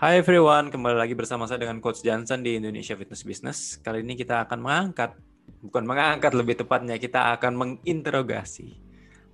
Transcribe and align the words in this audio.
Hai 0.00 0.16
everyone, 0.24 0.72
kembali 0.72 0.96
lagi 0.96 1.12
bersama 1.12 1.44
saya 1.44 1.60
dengan 1.60 1.76
Coach 1.76 2.00
Johnson 2.00 2.40
di 2.40 2.56
Indonesia 2.56 2.96
Fitness 2.96 3.20
Business. 3.20 3.76
Kali 3.84 4.00
ini 4.00 4.16
kita 4.16 4.48
akan 4.48 4.56
mengangkat, 4.56 5.12
bukan 5.60 5.84
mengangkat 5.84 6.32
lebih 6.32 6.56
tepatnya, 6.56 6.96
kita 6.96 7.36
akan 7.36 7.52
menginterogasi 7.52 8.80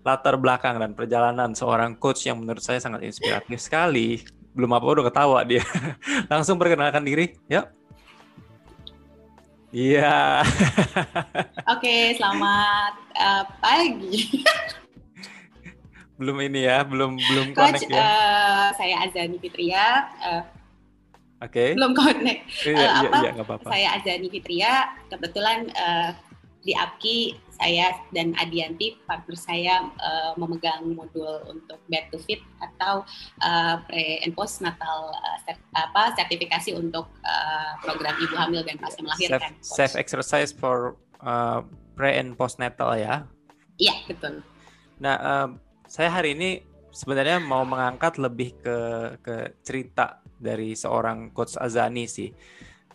latar 0.03 0.35
belakang 0.35 0.83
dan 0.83 0.91
perjalanan 0.99 1.55
seorang 1.55 1.95
coach 1.95 2.27
yang 2.27 2.43
menurut 2.43 2.59
saya 2.67 2.83
sangat 2.83 3.07
inspiratif 3.07 3.63
sekali. 3.63 4.27
Belum 4.59 4.75
apa 4.75 4.83
udah 4.91 5.07
ketawa 5.07 5.47
dia. 5.47 5.63
Langsung 6.35 6.59
perkenalkan 6.59 7.07
diri, 7.07 7.39
yuk. 7.47 7.71
Iya. 9.71 10.43
Oke, 11.79 12.19
selamat 12.19 12.93
uh, 13.15 13.45
pagi. 13.63 14.43
belum 16.19 16.43
ini 16.43 16.67
ya, 16.67 16.83
belum 16.83 17.23
belum 17.23 17.47
Coach, 17.55 17.87
connect 17.87 17.87
ya. 17.87 18.03
uh, 18.03 18.67
saya 18.75 19.07
Azani 19.07 19.39
Fitria. 19.39 20.11
Uh, 20.19 20.56
Oke. 21.45 21.77
belum 21.77 21.93
connect. 21.93 22.41
Iya, 22.65 22.73
Uh, 22.73 22.81
iya, 22.81 22.89
apa? 23.05 23.17
iya, 23.21 23.31
nggak 23.37 23.47
apa-apa. 23.47 23.69
Saya 23.69 23.89
Azani 24.01 24.29
Fitria. 24.33 24.73
Kebetulan 25.13 25.59
uh, 25.77 26.11
di 26.65 26.73
APKI 26.75 27.17
saya 27.57 27.95
dan 28.13 28.35
Adianti 28.37 28.99
partner 29.07 29.37
saya 29.39 29.75
uh, 29.97 30.33
memegang 30.37 30.93
modul 30.93 31.45
untuk 31.49 31.81
Back 31.89 32.11
to 32.13 32.19
Fit 32.19 32.43
atau 32.61 33.07
uh, 33.41 33.75
pre 33.87 34.21
and 34.21 34.35
post 34.35 34.61
natal 34.61 35.15
uh, 35.15 35.39
ser- 35.47 35.63
apa 35.73 36.13
sertifikasi 36.19 36.75
untuk 36.77 37.07
uh, 37.25 37.71
program 37.81 38.17
ibu 38.21 38.35
hamil 38.37 38.61
dan 38.67 38.77
pasca 38.77 39.01
melahirkan. 39.01 39.57
Safe, 39.63 39.89
safe 39.89 39.95
exercise 39.97 40.51
for 40.53 40.97
uh, 41.23 41.63
pre 41.97 42.19
and 42.19 42.37
postnatal 42.37 42.93
ya. 42.99 43.25
Iya 43.77 43.95
betul. 44.09 44.41
Nah, 45.01 45.17
um, 45.21 45.49
saya 45.87 46.09
hari 46.09 46.33
ini 46.35 46.65
sebenarnya 46.97 47.37
mau 47.45 47.61
mengangkat 47.69 48.17
lebih 48.17 48.57
ke 48.57 48.79
ke 49.21 49.61
cerita 49.61 50.25
dari 50.41 50.73
seorang 50.73 51.37
coach 51.37 51.61
Azani 51.61 52.09
sih. 52.09 52.33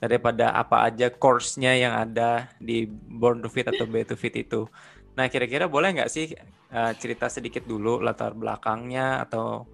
Daripada 0.01 0.57
apa 0.57 0.89
aja 0.89 1.13
course-nya 1.13 1.77
yang 1.77 1.93
ada 1.93 2.49
di 2.57 2.89
Born 2.89 3.45
to 3.45 3.53
Fit 3.53 3.69
atau 3.69 3.85
Be 3.85 4.01
to 4.01 4.17
Fit 4.17 4.33
itu. 4.33 4.65
Nah, 5.13 5.29
kira-kira 5.29 5.69
boleh 5.69 5.93
nggak 5.93 6.09
sih 6.09 6.33
uh, 6.73 6.89
cerita 6.97 7.29
sedikit 7.29 7.69
dulu 7.69 8.01
latar 8.01 8.33
belakangnya 8.33 9.21
atau 9.21 9.69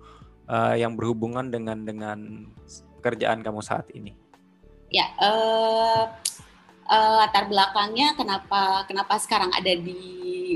uh, 0.51 0.75
yang 0.75 0.99
berhubungan 0.99 1.47
dengan 1.47 1.79
dengan 1.87 2.43
pekerjaan 2.99 3.39
kamu 3.39 3.63
saat 3.63 3.87
ini? 3.95 4.11
Ya, 4.91 5.07
eh 5.15 6.03
eh, 6.87 7.11
latar 7.19 7.45
belakangnya 7.45 8.15
kenapa 8.15 8.87
kenapa 8.87 9.19
sekarang 9.19 9.51
ada 9.51 9.73
di 9.75 9.99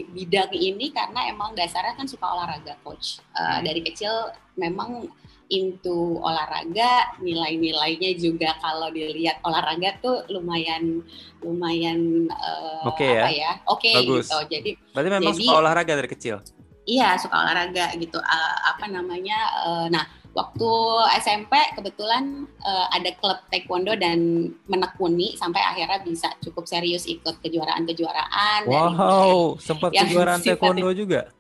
bidang 0.07 0.51
ini 0.51 0.89
karena 0.89 1.27
emang 1.27 1.51
dasarnya 1.51 1.93
kan 1.93 2.07
suka 2.07 2.23
olahraga 2.25 2.79
coach. 2.81 3.19
Eh, 3.35 3.59
dari 3.61 3.83
kecil 3.83 4.11
memang 4.55 5.07
into 5.52 6.15
olahraga, 6.23 7.19
nilai-nilainya 7.19 8.15
juga 8.15 8.55
kalau 8.63 8.87
dilihat 8.87 9.43
olahraga 9.43 9.99
tuh 9.99 10.23
lumayan 10.31 11.03
lumayan 11.43 12.31
eh, 12.31 12.87
Oke 12.87 13.03
ya. 13.03 13.23
apa 13.27 13.29
ya? 13.35 13.52
Oke 13.67 13.91
Bagus. 13.91 14.31
gitu. 14.31 14.37
Jadi 14.47 14.69
Berarti 14.95 15.09
memang 15.11 15.33
Jadi- 15.35 15.43
suka 15.43 15.59
olahraga 15.59 15.93
dari 15.99 16.09
kecil. 16.09 16.35
Iya 16.87 17.19
suka 17.19 17.35
olahraga 17.35 17.91
gitu. 17.99 18.15
Eh, 18.17 18.55
apa 18.63 18.85
namanya? 18.87 19.37
eh, 19.67 19.87
nah 19.91 20.05
waktu 20.31 20.71
SMP 21.19 21.53
kebetulan 21.75 22.47
eh, 22.63 22.87
ada 22.95 23.11
klub 23.19 23.39
taekwondo 23.51 23.95
dan 23.99 24.51
menekuni 24.67 25.35
sampai 25.35 25.59
akhirnya 25.59 25.99
bisa 26.03 26.31
cukup 26.39 26.67
serius 26.67 27.03
ikut 27.07 27.43
kejuaraan-kejuaraan. 27.43 28.67
dari 28.67 28.71
Wow, 28.71 29.59
sempat 29.67 29.91
yang 29.91 30.07
kejuaraan 30.07 30.39
taekwondo 30.39 30.91
juga. 30.95 31.31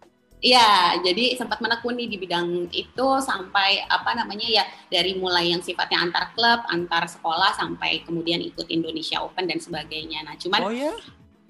Iya, 0.41 0.97
jadi 1.05 1.37
sempat 1.37 1.61
menekuni 1.61 2.09
di 2.09 2.17
bidang 2.17 2.65
itu 2.73 3.07
sampai 3.21 3.85
apa 3.85 4.17
namanya 4.17 4.49
ya 4.49 4.63
dari 4.89 5.13
mulai 5.13 5.53
yang 5.53 5.61
sifatnya 5.61 6.01
antar 6.01 6.33
klub, 6.33 6.65
antar 6.65 7.05
sekolah 7.05 7.53
sampai 7.53 8.01
kemudian 8.01 8.41
ikut 8.41 8.65
Indonesia 8.73 9.21
Open 9.21 9.45
dan 9.45 9.61
sebagainya. 9.61 10.25
Nah 10.25 10.33
cuman 10.41 10.65
Oh 10.65 10.73
ya? 10.73 10.89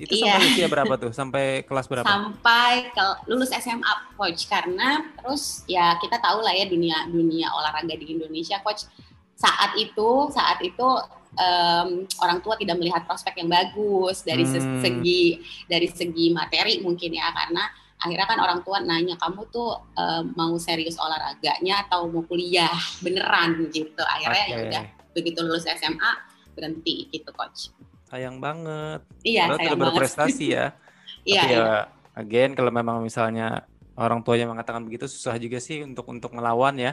Itu 0.01 0.17
Iya. 0.17 0.33
sampai 0.33 0.47
usia 0.49 0.67
berapa 0.67 0.93
tuh? 0.97 1.11
Sampai 1.13 1.45
kelas 1.61 1.85
berapa? 1.85 2.07
sampai 2.07 2.89
ke 2.89 3.05
lulus 3.29 3.53
SMA 3.53 3.93
coach 4.17 4.45
karena 4.45 5.05
terus 5.15 5.61
ya 5.65 5.93
kita 5.95 6.17
tahu 6.17 6.41
lah 6.41 6.51
ya 6.51 6.65
dunia 6.65 7.05
dunia 7.05 7.53
olahraga 7.53 7.93
di 7.93 8.09
Indonesia 8.09 8.57
coach 8.59 8.89
saat 9.37 9.73
itu 9.73 10.09
saat 10.29 10.57
itu 10.61 10.87
em, 11.33 12.03
orang 12.17 12.41
tua 12.41 12.57
tidak 12.57 12.75
melihat 12.75 13.05
prospek 13.05 13.39
yang 13.39 13.49
bagus 13.49 14.21
dari 14.21 14.43
Hmm. 14.43 14.81
segi 14.81 15.39
dari 15.65 15.87
segi 15.87 16.29
materi 16.29 16.81
mungkin 16.81 17.09
ya 17.11 17.29
karena 17.31 17.63
akhirnya 17.97 18.25
kan 18.25 18.39
orang 18.41 18.59
tua 18.61 18.81
nanya 18.81 19.13
kamu 19.15 19.45
tuh 19.49 19.69
em, 19.93 20.33
mau 20.33 20.53
serius 20.57 20.97
olahraganya 20.97 21.85
atau 21.85 22.05
mau 22.05 22.21
kuliah 22.21 22.69
beneran 22.99 23.69
gitu 23.69 24.01
akhirnya 24.01 24.43
ya 24.43 24.55
Oke. 24.57 24.65
udah 24.67 24.83
begitu 25.11 25.39
lulus 25.41 25.65
SMA 25.65 26.11
berhenti 26.51 27.07
gitu 27.07 27.31
coach 27.31 27.71
Sayang 28.11 28.43
banget. 28.43 29.01
iya 29.23 29.47
Padahal 29.47 29.57
sayang 29.63 29.79
banget 29.79 29.93
berprestasi 29.95 30.45
ya. 30.51 30.65
iya 31.31 31.41
Tapi 31.41 31.53
iya. 31.55 31.59
ya, 31.63 31.77
again 32.19 32.51
kalau 32.51 32.71
memang 32.75 32.99
misalnya 32.99 33.63
orang 33.95 34.19
tuanya 34.19 34.51
mengatakan 34.51 34.83
begitu 34.83 35.07
susah 35.07 35.39
juga 35.39 35.63
sih 35.63 35.79
untuk 35.81 36.03
untuk 36.11 36.35
ngelawan 36.35 36.75
ya. 36.75 36.91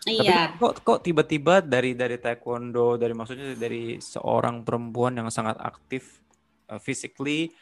Tapi 0.00 0.20
iya 0.20 0.52
kok 0.56 0.80
kok 0.80 1.00
tiba-tiba 1.00 1.60
dari 1.60 1.96
dari 1.96 2.16
taekwondo, 2.16 3.00
dari 3.00 3.12
maksudnya 3.12 3.56
dari 3.56 4.00
seorang 4.00 4.64
perempuan 4.64 5.16
yang 5.16 5.28
sangat 5.28 5.56
aktif 5.60 6.20
uh, 6.68 6.80
physically 6.80 7.52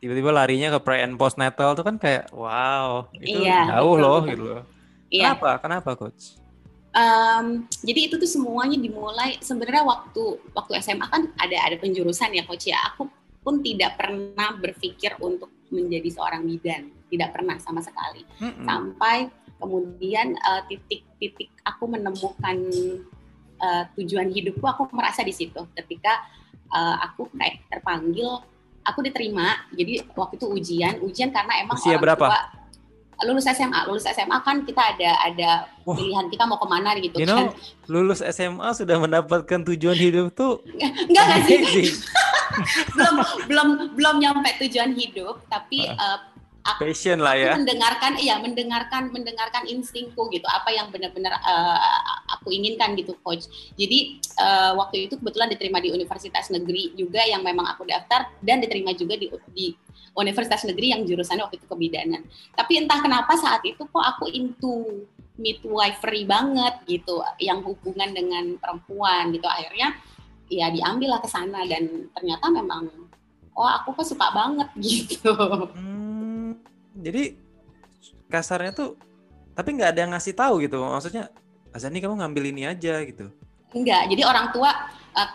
tiba-tiba 0.00 0.32
larinya 0.32 0.72
ke 0.72 0.80
pre 0.80 1.04
and 1.04 1.20
postnatal 1.20 1.76
tuh 1.76 1.84
kan 1.84 2.00
kayak 2.00 2.32
wow, 2.32 3.04
itu 3.12 3.44
Iya, 3.44 3.68
jauh 3.76 3.94
betul, 3.94 4.02
loh 4.02 4.16
betul. 4.16 4.30
gitu 4.32 4.42
loh. 4.48 4.62
iya 5.12 5.28
Kenapa? 5.36 5.50
Kenapa 5.60 5.90
coach? 5.92 6.40
Em, 6.90 7.70
jadi 7.86 8.10
itu 8.10 8.18
tuh 8.18 8.26
semuanya 8.26 8.74
dimulai 8.74 9.38
sebenarnya 9.38 9.86
waktu 9.86 10.42
waktu 10.50 10.72
SMA 10.82 11.06
kan 11.06 11.30
ada 11.38 11.56
ada 11.62 11.76
penjurusan 11.78 12.34
ya 12.34 12.42
coach 12.42 12.66
ya. 12.66 12.78
Aku 12.94 13.06
pun 13.40 13.62
tidak 13.62 13.94
pernah 13.94 14.58
berpikir 14.58 15.14
untuk 15.22 15.54
menjadi 15.70 16.10
seorang 16.10 16.42
bidan, 16.42 16.90
tidak 17.06 17.30
pernah 17.30 17.56
sama 17.62 17.78
sekali. 17.78 18.26
Mm-mm. 18.42 18.66
Sampai 18.66 19.30
kemudian 19.62 20.34
eh, 20.34 20.62
titik-titik 20.66 21.54
aku 21.62 21.86
menemukan 21.86 22.58
eh, 23.62 23.84
tujuan 23.94 24.28
hidupku, 24.34 24.66
aku 24.66 24.90
merasa 24.90 25.22
di 25.22 25.30
situ 25.30 25.62
ketika 25.78 26.26
eh, 26.74 26.96
aku 27.06 27.30
kayak 27.38 27.70
terpanggil, 27.70 28.42
aku 28.82 28.98
diterima. 29.06 29.62
Jadi 29.70 30.10
waktu 30.10 30.42
itu 30.42 30.46
ujian, 30.50 30.94
ujian 31.06 31.30
karena 31.30 31.62
emang 31.62 31.78
Usia 31.78 31.94
orang 31.94 32.02
berapa? 32.02 32.26
tua 32.26 32.59
lulus 33.22 33.44
SMA, 33.46 33.80
lulus 33.84 34.04
SMA 34.04 34.36
kan 34.40 34.62
kita 34.62 34.80
ada 34.96 35.10
ada 35.20 35.50
Wah. 35.82 35.92
pilihan 35.92 36.26
kita 36.26 36.44
mau 36.44 36.56
ke 36.56 36.66
mana 36.66 36.96
gitu 36.96 37.16
You 37.16 37.28
kan. 37.28 37.30
know, 37.30 37.46
lulus 37.86 38.20
SMA 38.22 38.68
sudah 38.72 38.96
mendapatkan 38.96 39.60
tujuan 39.66 39.94
hidup 39.94 40.32
tuh 40.32 40.64
Enggak 41.08 41.24
nggak 41.26 41.40
sih? 41.44 41.60
belum 42.96 43.14
belum 43.46 43.68
belum 43.94 44.14
nyampe 44.18 44.50
tujuan 44.60 44.92
hidup, 44.92 45.44
tapi 45.46 45.86
Ah. 45.86 46.16
eh, 46.16 46.18
aku 46.60 46.80
Passion 46.86 47.18
lah 47.18 47.32
ya. 47.34 47.56
mendengarkan 47.56 48.20
iya 48.20 48.36
mendengarkan 48.36 49.08
mendengarkan 49.08 49.64
instingku 49.64 50.28
gitu 50.28 50.44
apa 50.44 50.68
yang 50.68 50.92
benar-benar 50.92 51.32
eh, 51.32 51.78
aku 52.30 52.52
inginkan 52.52 52.92
gitu 52.94 53.16
coach 53.20 53.48
jadi 53.74 54.20
eh, 54.20 54.72
waktu 54.76 55.08
itu 55.08 55.16
kebetulan 55.16 55.48
diterima 55.48 55.80
di 55.80 55.88
universitas 55.88 56.52
negeri 56.52 56.92
juga 56.94 57.24
yang 57.24 57.40
memang 57.40 57.64
aku 57.64 57.88
daftar 57.88 58.28
dan 58.44 58.60
diterima 58.60 58.92
juga 58.92 59.16
di 59.16 59.32
di 59.50 59.72
universitas 60.16 60.66
negeri 60.66 60.94
yang 60.94 61.02
jurusannya 61.06 61.46
waktu 61.46 61.58
itu 61.60 61.66
kebidanan 61.70 62.22
tapi 62.56 62.80
entah 62.80 62.98
kenapa 63.02 63.36
saat 63.38 63.62
itu 63.62 63.82
kok 63.84 64.04
aku 64.16 64.30
into 64.30 65.06
midwifery 65.40 66.28
banget 66.28 66.74
gitu 66.84 67.24
yang 67.40 67.64
hubungan 67.64 68.12
dengan 68.12 68.58
perempuan 68.60 69.32
gitu 69.32 69.46
akhirnya 69.48 69.96
ya 70.50 70.68
diambil 70.68 71.16
lah 71.16 71.20
ke 71.22 71.28
sana 71.30 71.62
dan 71.64 72.10
ternyata 72.12 72.46
memang 72.50 72.90
oh 73.54 73.70
aku 73.80 73.96
kok 74.02 74.12
suka 74.12 74.28
banget 74.34 74.68
gitu 74.90 75.32
Hmm, 76.40 76.58
jadi 76.98 77.38
kasarnya 78.26 78.72
tuh 78.74 78.98
tapi 79.54 79.76
nggak 79.76 79.90
ada 79.92 80.00
yang 80.06 80.12
ngasih 80.16 80.32
tahu 80.32 80.64
gitu. 80.64 80.80
Maksudnya 80.80 81.28
Azani 81.76 82.00
kamu 82.00 82.16
ngambil 82.18 82.44
ini 82.48 82.62
aja 82.64 83.02
gitu. 83.04 83.28
Enggak, 83.76 84.08
jadi 84.10 84.22
orang 84.26 84.50
tua 84.50 84.72
eh, 85.14 85.30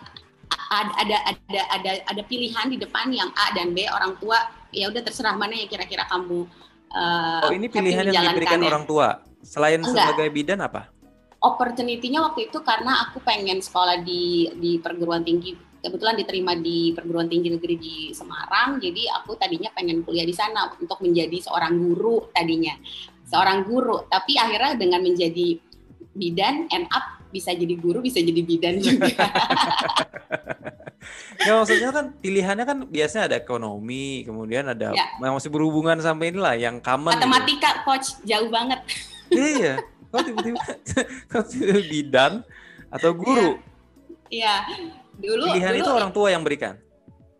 ada 0.66 0.92
ada 0.98 1.16
ada 1.30 1.62
ada 1.72 1.90
ada 2.10 2.22
pilihan 2.26 2.66
di 2.68 2.76
depan 2.76 3.08
yang 3.14 3.30
A 3.32 3.54
dan 3.54 3.70
B 3.72 3.86
orang 3.86 4.18
tua 4.18 4.42
ya 4.70 4.90
udah 4.90 5.02
terserah 5.02 5.34
mana 5.38 5.54
yang 5.54 5.70
kira-kira 5.70 6.06
kamu 6.08 6.46
eh, 6.90 7.42
Oh 7.46 7.52
ini 7.54 7.66
pilihan 7.66 8.10
yang 8.10 8.32
diberikan 8.32 8.58
menjalankannya. 8.58 8.68
orang 8.68 8.84
tua. 8.86 9.08
Selain 9.42 9.78
Enggak. 9.78 10.14
sebagai 10.14 10.28
bidan 10.34 10.60
apa? 10.64 10.90
Opportunity-nya 11.38 12.24
waktu 12.26 12.50
itu 12.50 12.58
karena 12.64 13.06
aku 13.06 13.22
pengen 13.22 13.62
sekolah 13.62 14.02
di 14.02 14.50
di 14.58 14.82
perguruan 14.82 15.22
tinggi 15.22 15.54
kebetulan 15.86 16.18
diterima 16.18 16.58
di 16.58 16.90
perguruan 16.90 17.30
tinggi 17.30 17.46
negeri 17.46 17.76
di 17.78 17.94
Semarang 18.10 18.82
jadi 18.82 19.06
aku 19.22 19.38
tadinya 19.38 19.70
pengen 19.70 20.02
kuliah 20.02 20.26
di 20.26 20.34
sana 20.34 20.66
untuk 20.74 20.98
menjadi 20.98 21.38
seorang 21.46 21.78
guru 21.78 22.26
tadinya 22.34 22.74
seorang 23.22 23.62
guru 23.62 24.02
tapi 24.10 24.34
akhirnya 24.34 24.74
dengan 24.74 24.98
menjadi 25.06 25.54
bidan 26.16 26.66
end 26.74 26.90
up 26.90 27.22
bisa 27.30 27.54
jadi 27.54 27.74
guru 27.78 28.02
bisa 28.02 28.18
jadi 28.18 28.42
bidan 28.42 28.80
juga 28.86 29.06
Ya 31.36 31.52
maksudnya 31.52 31.90
kan 31.90 32.16
pilihannya 32.16 32.64
kan 32.64 32.78
biasanya 32.86 33.24
ada 33.26 33.36
ekonomi, 33.36 34.24
kemudian 34.24 34.64
ada 34.66 34.90
Ya. 34.90 35.04
yang 35.18 35.34
masih 35.34 35.48
berhubungan 35.48 35.98
sampai 35.98 36.30
inilah 36.30 36.54
yang 36.54 36.78
common. 36.78 37.12
gitu. 37.12 37.20
matematika 37.20 37.70
coach 37.82 38.16
jauh 38.22 38.48
banget 38.48 38.80
Iya, 39.28 39.76
kok 40.08 40.22
tiba-tiba 40.22 40.56
kok 41.30 41.44
tiba-tiba 41.46 41.82
bidan 41.84 42.32
atau 42.88 43.10
guru? 43.12 43.58
Iya, 44.26 44.64
dulu 45.14 45.50
Pilihan 45.50 45.72
dulu 45.72 45.82
itu 45.82 45.90
orang 45.92 46.10
tua 46.10 46.28
yang 46.30 46.40
berikan. 46.40 46.74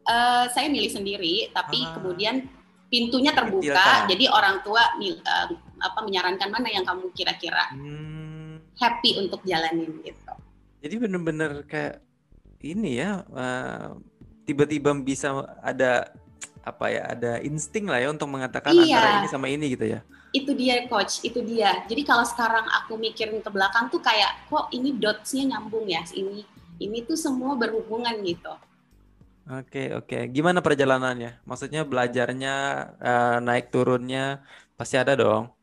eh, 0.04 0.44
saya 0.48 0.66
milih 0.66 0.86
sendiri, 0.88 1.50
tapi 1.50 1.82
Ah. 1.82 1.96
kemudian 1.96 2.46
pintunya 2.86 3.32
terbuka, 3.32 3.74
Detailkan. 3.74 4.06
jadi 4.06 4.24
orang 4.28 4.56
tua 4.60 4.82
eh, 4.96 5.46
apa 5.76 5.98
menyarankan 6.00 6.48
mana 6.48 6.68
yang 6.68 6.82
kamu 6.82 7.10
kira-kira 7.10 7.70
Hmm, 7.70 8.62
happy 8.74 9.18
untuk 9.18 9.42
jalanin 9.42 9.98
gitu. 10.00 10.32
jadi 10.78 10.94
bener-bener 10.96 11.64
kayak 11.64 11.98
ini 12.62 13.00
ya, 13.00 13.22
eh, 13.26 13.88
tiba-tiba 14.46 14.94
bisa 14.96 15.44
ada 15.60 16.10
apa 16.66 16.86
ya, 16.90 17.02
ada 17.14 17.32
insting 17.42 17.86
lah 17.86 18.02
ya 18.02 18.10
untuk 18.10 18.26
mengatakan 18.26 18.74
Iya. 18.74 18.90
antara 18.90 19.08
ini 19.22 19.26
sama 19.30 19.46
ini 19.46 19.66
gitu 19.74 19.86
ya. 19.86 20.00
Itu 20.34 20.52
dia 20.52 20.84
coach, 20.90 21.22
itu 21.22 21.40
dia. 21.40 21.86
Jadi 21.86 22.02
kalau 22.02 22.26
sekarang 22.26 22.66
aku 22.82 22.98
mikirin 22.98 23.38
ke 23.40 23.50
belakang 23.50 23.86
tuh 23.88 24.02
kayak 24.02 24.50
kok 24.50 24.68
ini 24.74 24.92
dots-nya 24.98 25.56
nyambung 25.56 25.86
ya, 25.86 26.02
ini 26.12 26.42
ini 26.76 26.98
tuh 27.06 27.16
semua 27.16 27.56
berhubungan 27.56 28.12
gitu. 28.26 28.52
Oke, 29.46 29.94
oke. 29.94 30.26
Gimana 30.34 30.58
perjalanannya? 30.58 31.38
Maksudnya 31.46 31.86
belajarnya, 31.86 32.54
eh, 32.98 33.36
naik 33.46 33.70
turunnya 33.70 34.42
pasti 34.74 34.98
ada 34.98 35.14
dong. 35.14 35.54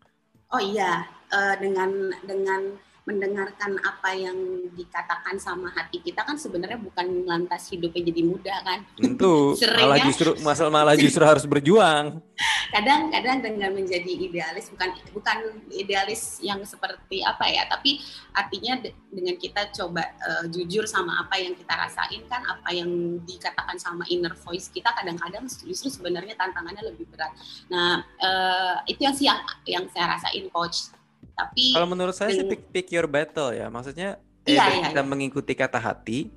Oh 0.49 0.61
iya, 0.61 1.03
eh, 1.29 1.55
dengan 1.59 1.91
dengan 2.23 2.61
mendengarkan 3.03 3.75
apa 3.83 4.15
yang 4.15 4.35
dikatakan 4.71 5.35
sama 5.35 5.67
hati 5.75 5.99
kita 5.99 6.23
kan 6.23 6.39
sebenarnya 6.39 6.79
bukan 6.79 7.27
lantas 7.27 7.67
hidupnya 7.67 7.99
jadi 7.99 8.21
mudah 8.23 8.57
kan. 8.63 8.79
Tentu, 8.95 9.59
malah 9.83 9.99
ya. 9.99 10.07
justru 10.07 10.31
masalah 10.39 10.71
malah 10.71 10.95
justru 10.95 11.19
harus 11.19 11.43
berjuang. 11.43 12.23
Kadang-kadang 12.71 13.43
dengan 13.43 13.75
menjadi 13.75 14.07
idealis 14.07 14.71
bukan 14.71 14.95
bukan 15.11 15.37
idealis 15.75 16.39
yang 16.39 16.63
seperti 16.63 17.19
apa 17.27 17.43
ya, 17.51 17.67
tapi 17.67 17.99
artinya 18.31 18.79
de- 18.79 18.95
dengan 19.11 19.35
kita 19.35 19.67
coba 19.75 20.07
eh, 20.07 20.45
jujur 20.47 20.87
sama 20.87 21.27
apa 21.27 21.43
yang 21.43 21.59
kita 21.59 21.75
rasain 21.75 22.23
kan, 22.31 22.39
apa 22.47 22.71
yang 22.71 23.19
dikatakan 23.27 23.75
sama 23.75 24.07
inner 24.07 24.31
voice 24.31 24.71
kita 24.71 24.95
kadang-kadang 24.95 25.43
justru 25.43 25.91
sebenarnya 25.91 26.39
tantangannya 26.39 26.87
lebih 26.87 27.03
berat. 27.11 27.35
Nah, 27.67 27.99
eh, 28.15 28.95
itu 28.95 29.03
yang 29.03 29.15
sih 29.15 29.27
yang 29.27 29.43
yang 29.67 29.85
saya 29.91 30.15
rasain 30.15 30.47
coach. 30.47 31.02
Tapi 31.33 31.73
Kalau 31.73 31.87
menurut 31.89 32.13
saya 32.13 32.29
sih 32.33 32.45
pick, 32.45 32.61
pick 32.69 32.87
your 32.93 33.09
battle 33.09 33.49
ya. 33.49 33.67
Maksudnya 33.73 34.21
Iya, 34.43 34.63
iya, 34.67 34.91
kita 34.91 35.01
iya. 35.03 35.07
mengikuti 35.07 35.55
kata 35.55 35.79
hati 35.79 36.27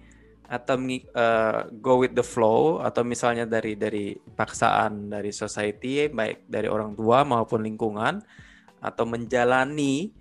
atau 0.46 0.78
eh, 0.78 1.60
go 1.82 1.98
with 1.98 2.14
the 2.14 2.22
flow 2.22 2.78
atau 2.78 3.02
misalnya 3.02 3.42
dari 3.42 3.74
dari 3.74 4.14
paksaan 4.14 5.10
dari 5.10 5.34
society 5.34 6.06
baik 6.06 6.46
dari 6.46 6.70
orang 6.70 6.94
tua 6.94 7.26
maupun 7.26 7.66
lingkungan 7.66 8.22
atau 8.78 9.04
menjalani 9.10 10.14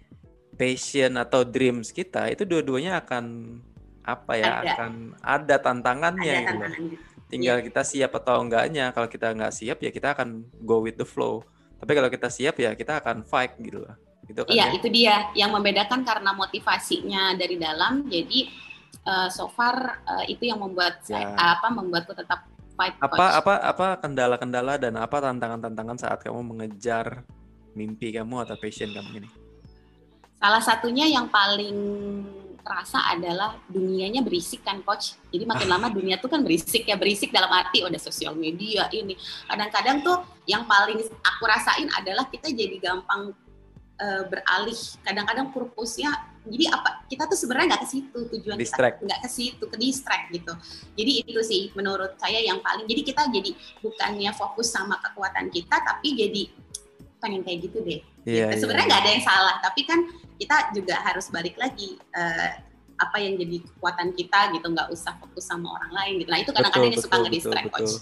passion 0.58 1.22
atau 1.22 1.46
dreams 1.46 1.94
kita 1.94 2.34
itu 2.34 2.42
dua-duanya 2.42 3.06
akan 3.06 3.26
apa 4.02 4.34
ya 4.34 4.66
Ada. 4.66 4.70
akan 4.74 4.92
ada 5.22 5.56
tantangannya 5.62 6.36
ada 6.42 6.46
gitu 6.50 6.66
gitu. 6.90 6.98
Tinggal 7.26 7.58
kita 7.66 7.82
siap 7.82 8.14
atau 8.22 8.38
enggaknya. 8.38 8.94
Kalau 8.94 9.10
kita 9.10 9.34
nggak 9.34 9.54
siap 9.54 9.82
ya 9.82 9.90
kita 9.90 10.14
akan 10.14 10.46
go 10.62 10.82
with 10.82 10.98
the 10.98 11.06
flow. 11.06 11.42
Tapi 11.82 11.92
kalau 11.98 12.10
kita 12.10 12.30
siap 12.30 12.56
ya 12.62 12.78
kita 12.78 13.02
akan 13.02 13.26
fight 13.26 13.58
gitu 13.58 13.82
loh. 13.82 13.98
Gitu 14.26 14.42
kan 14.42 14.52
Iya, 14.52 14.66
ya. 14.66 14.74
itu 14.74 14.88
dia 14.90 15.16
yang 15.34 15.54
membedakan 15.54 16.02
karena 16.02 16.34
motivasinya 16.34 17.38
dari 17.38 17.56
dalam. 17.56 18.06
Jadi 18.06 18.50
eh, 19.02 19.30
so 19.30 19.46
far 19.48 20.02
eh, 20.02 20.34
itu 20.34 20.50
yang 20.50 20.58
membuat 20.58 21.02
saya 21.02 21.30
Ya. 21.30 21.54
apa 21.56 21.70
membuatku 21.70 22.12
tetap 22.12 22.50
fight 22.74 22.98
apa 22.98 23.14
coach. 23.14 23.38
apa 23.38 23.54
apa 23.62 23.88
kendala-kendala 24.02 24.76
dan 24.76 24.98
apa 24.98 25.22
tantangan-tantangan 25.22 25.96
saat 25.96 26.20
kamu 26.20 26.42
mengejar 26.44 27.22
mimpi 27.72 28.10
kamu 28.10 28.44
atau 28.44 28.58
passion 28.58 28.90
kamu 28.90 29.24
ini? 29.24 29.30
Salah 30.36 30.60
satunya 30.60 31.06
yang 31.06 31.30
paling 31.30 31.78
terasa 32.60 32.98
adalah 33.06 33.62
dunianya 33.70 34.26
berisik 34.26 34.66
kan 34.66 34.82
coach. 34.82 35.14
Jadi 35.30 35.46
makin 35.46 35.70
Ah. 35.70 35.72
lama 35.78 35.88
dunia 35.94 36.18
tuh 36.18 36.28
kan 36.28 36.42
berisik 36.42 36.84
ya, 36.84 36.98
berisik 36.98 37.30
dalam 37.30 37.48
arti 37.48 37.86
udah 37.86 38.02
sosial 38.02 38.34
media 38.34 38.90
ini. 38.90 39.14
Kadang-kadang 39.46 40.02
tuh 40.02 40.18
yang 40.50 40.66
paling 40.66 40.98
aku 41.22 41.44
rasain 41.46 41.88
adalah 41.94 42.26
kita 42.26 42.50
jadi 42.50 42.74
gampang 42.82 43.32
eh, 43.96 44.24
beralih. 44.28 44.80
Kadang-kadang 45.02 45.52
purpose-nya 45.52 46.12
jadi 46.46 46.70
apa? 46.70 47.02
Kita 47.10 47.26
tuh 47.26 47.38
sebenarnya 47.40 47.74
nggak 47.76 47.84
ke 47.84 47.90
situ 47.90 48.20
tujuan 48.38 48.58
Distract. 48.60 49.02
kita 49.02 49.06
nggak 49.10 49.22
ke 49.26 49.30
situ, 49.30 49.64
ke 49.66 49.78
distract 49.82 50.26
gitu. 50.30 50.54
Jadi 50.94 51.12
itu 51.26 51.42
sih 51.42 51.62
menurut 51.74 52.14
saya 52.22 52.38
yang 52.38 52.62
paling. 52.62 52.86
Jadi 52.86 53.02
kita 53.02 53.26
jadi 53.34 53.52
bukannya 53.82 54.32
fokus 54.36 54.70
sama 54.70 55.02
kekuatan 55.02 55.50
kita, 55.50 55.76
tapi 55.82 56.14
jadi 56.14 56.44
pengen 57.18 57.42
kayak 57.42 57.72
gitu 57.72 57.82
deh 57.82 58.00
Iya. 58.28 58.54
gitu. 58.54 58.70
Sebenarnya 58.70 58.86
nggak 58.94 59.02
ada 59.02 59.12
yang 59.18 59.24
salah, 59.26 59.56
tapi 59.58 59.82
kan 59.90 60.00
kita 60.38 60.56
juga 60.76 60.96
harus 61.02 61.26
balik 61.34 61.56
lagi 61.58 61.98
eh, 61.98 62.52
apa 62.96 63.18
yang 63.20 63.36
jadi 63.36 63.60
kekuatan 63.60 64.14
kita 64.14 64.40
gitu, 64.56 64.68
nggak 64.70 64.88
usah 64.94 65.18
fokus 65.18 65.50
sama 65.50 65.68
orang 65.82 65.92
lain 65.92 66.14
gitu. 66.22 66.30
Nah 66.30 66.40
itu 66.40 66.52
kadang-kadang 66.54 66.92
yang 66.94 67.02
suka 67.02 67.16
nge-distract 67.26 67.68
coach. 67.74 67.94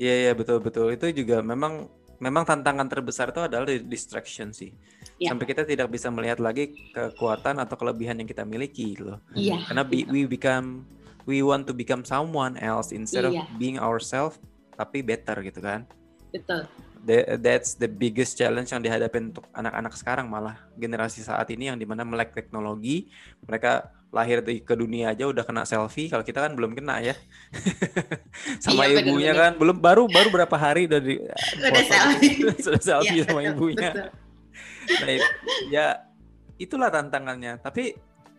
Iya 0.00 0.14
iya 0.24 0.32
betul 0.32 0.64
betul 0.64 0.88
itu 0.88 1.12
juga 1.12 1.44
memang 1.44 1.84
memang 2.16 2.48
tantangan 2.48 2.88
terbesar 2.88 3.28
itu 3.32 3.40
adalah 3.44 3.68
di- 3.68 3.84
distraction 3.84 4.48
sih. 4.56 4.72
Iya. 5.20 5.28
Sampai 5.30 5.44
kita 5.44 5.62
tidak 5.62 5.86
bisa 5.86 6.08
melihat 6.08 6.40
lagi 6.40 6.64
kekuatan 6.90 7.60
atau 7.60 7.76
kelebihan 7.76 8.16
yang 8.16 8.24
kita 8.24 8.40
miliki 8.42 8.96
gitu 8.96 9.04
loh. 9.06 9.20
Iya. 9.30 9.60
Karena 9.62 9.84
be- 9.84 10.08
we 10.08 10.24
become 10.24 10.88
we 11.22 11.40
want 11.40 11.62
to 11.62 11.72
become 11.72 12.02
someone 12.02 12.56
else 12.56 12.88
instead 12.88 13.22
Iya. 13.22 13.44
of 13.44 13.52
being 13.54 13.76
ourselves 13.76 14.40
tapi 14.72 15.00
better 15.00 15.36
gitu 15.40 15.60
kan. 15.60 15.84
betul. 16.30 16.62
The- 17.00 17.36
that's 17.36 17.74
the 17.74 17.84
biggest 17.84 18.34
challenge 18.34 18.68
yang 18.68 18.78
dihadapi 18.78 19.18
untuk 19.26 19.44
anak-anak 19.50 19.92
sekarang 19.92 20.24
malah 20.26 20.56
generasi 20.74 21.20
saat 21.20 21.48
ini 21.48 21.66
yang 21.66 21.74
di 21.74 21.84
mana 21.84 22.00
melek 22.00 22.32
teknologi 22.32 23.10
mereka 23.42 23.88
lahir 24.08 24.38
di 24.38 24.58
ke 24.58 24.72
dunia 24.72 25.10
aja 25.10 25.24
udah 25.24 25.42
kena 25.42 25.62
selfie 25.64 26.06
kalau 26.06 26.22
kita 26.22 26.38
kan 26.40 26.52
belum 26.52 26.72
kena 26.72 27.02
ya 27.02 27.14
sama 28.58 28.84
Iya, 28.84 29.00
ibunya 29.00 29.30
bener-bener. 29.30 29.34
kan 29.36 29.52
belum 29.56 29.76
baru 29.78 30.02
baru 30.06 30.28
berapa 30.30 30.56
hari 30.56 30.86
udah 30.86 31.00
di 31.00 31.14
Udah 31.18 31.84
selfie. 31.84 32.34
sudah 32.64 32.80
selfie 32.80 33.16
Iya, 33.16 33.24
sama 33.26 33.40
betul, 33.40 33.52
ibunya 33.52 33.90
betul. 33.90 34.08
Nah, 34.98 35.08
ya 35.68 35.86
itulah 36.56 36.90
tantangannya 36.90 37.56
tapi 37.58 37.94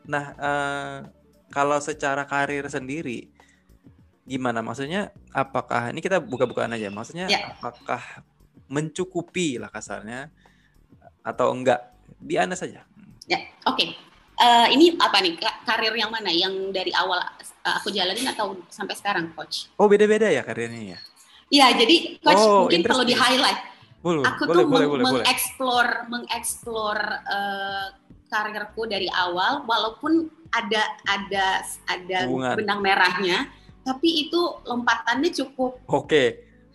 nah 0.05 0.25
eh, 0.35 0.97
kalau 1.49 1.77
secara 1.77 2.23
karir 2.25 2.67
sendiri 2.67 3.27
gimana 4.23 4.61
maksudnya 4.61 5.09
apakah 5.31 5.89
ini 5.91 5.99
kita 5.99 6.21
buka-bukaan 6.21 6.71
aja 6.73 6.87
maksudnya 6.87 7.27
Ya. 7.27 7.51
apakah 7.57 8.01
mencukupi 8.71 9.59
lah 9.59 9.67
kasarnya 9.67 10.31
atau 11.21 11.51
enggak 11.51 11.91
di 12.17 12.37
anda 12.37 12.55
saja 12.55 12.85
Oke. 13.61 13.93
Eh, 14.41 14.67
ini 14.73 14.97
apa 14.97 15.21
nih 15.21 15.37
ka- 15.37 15.61
karir 15.61 15.93
yang 15.93 16.09
mana? 16.09 16.33
Yang 16.33 16.73
dari 16.73 16.89
awal 16.97 17.21
eh, 17.45 17.45
aku 17.77 17.93
jalanin 17.93 18.25
atau 18.25 18.57
sampai 18.73 18.97
sekarang, 18.97 19.29
coach? 19.37 19.69
oh 19.77 19.85
beda-beda 19.85 20.25
ya 20.33 20.41
karirnya 20.41 20.97
ya 20.97 20.99
Iya, 21.51 21.67
jadi 21.77 22.17
coach 22.25 22.41
Oh, 22.41 22.65
mungkin 22.65 22.81
perlu 22.81 23.03
di 23.05 23.13
highlight. 23.13 23.59
Boleh 24.01 24.25
Aku 24.25 24.43
boleh 24.43 24.53
tuh 24.57 24.65
boleh 24.65 24.65
meng- 24.65 24.71
boleh 24.71 24.87
boleh 24.87 25.05
mengeksplor 25.21 25.87
mengeksplor 26.09 26.97
eh, 27.27 27.85
karirku 28.27 28.83
dari 28.85 29.05
awal, 29.07 29.61
walaupun 29.63 30.25
ada 30.49 30.81
ada 31.05 31.61
ada 31.85 32.19
Hubungan. 32.25 32.55
benang 32.57 32.79
merahnya, 32.79 33.37
tapi 33.81 34.25
itu 34.25 34.39
lompatannya 34.63 35.29
cukup 35.31 35.79
oke 35.85 36.23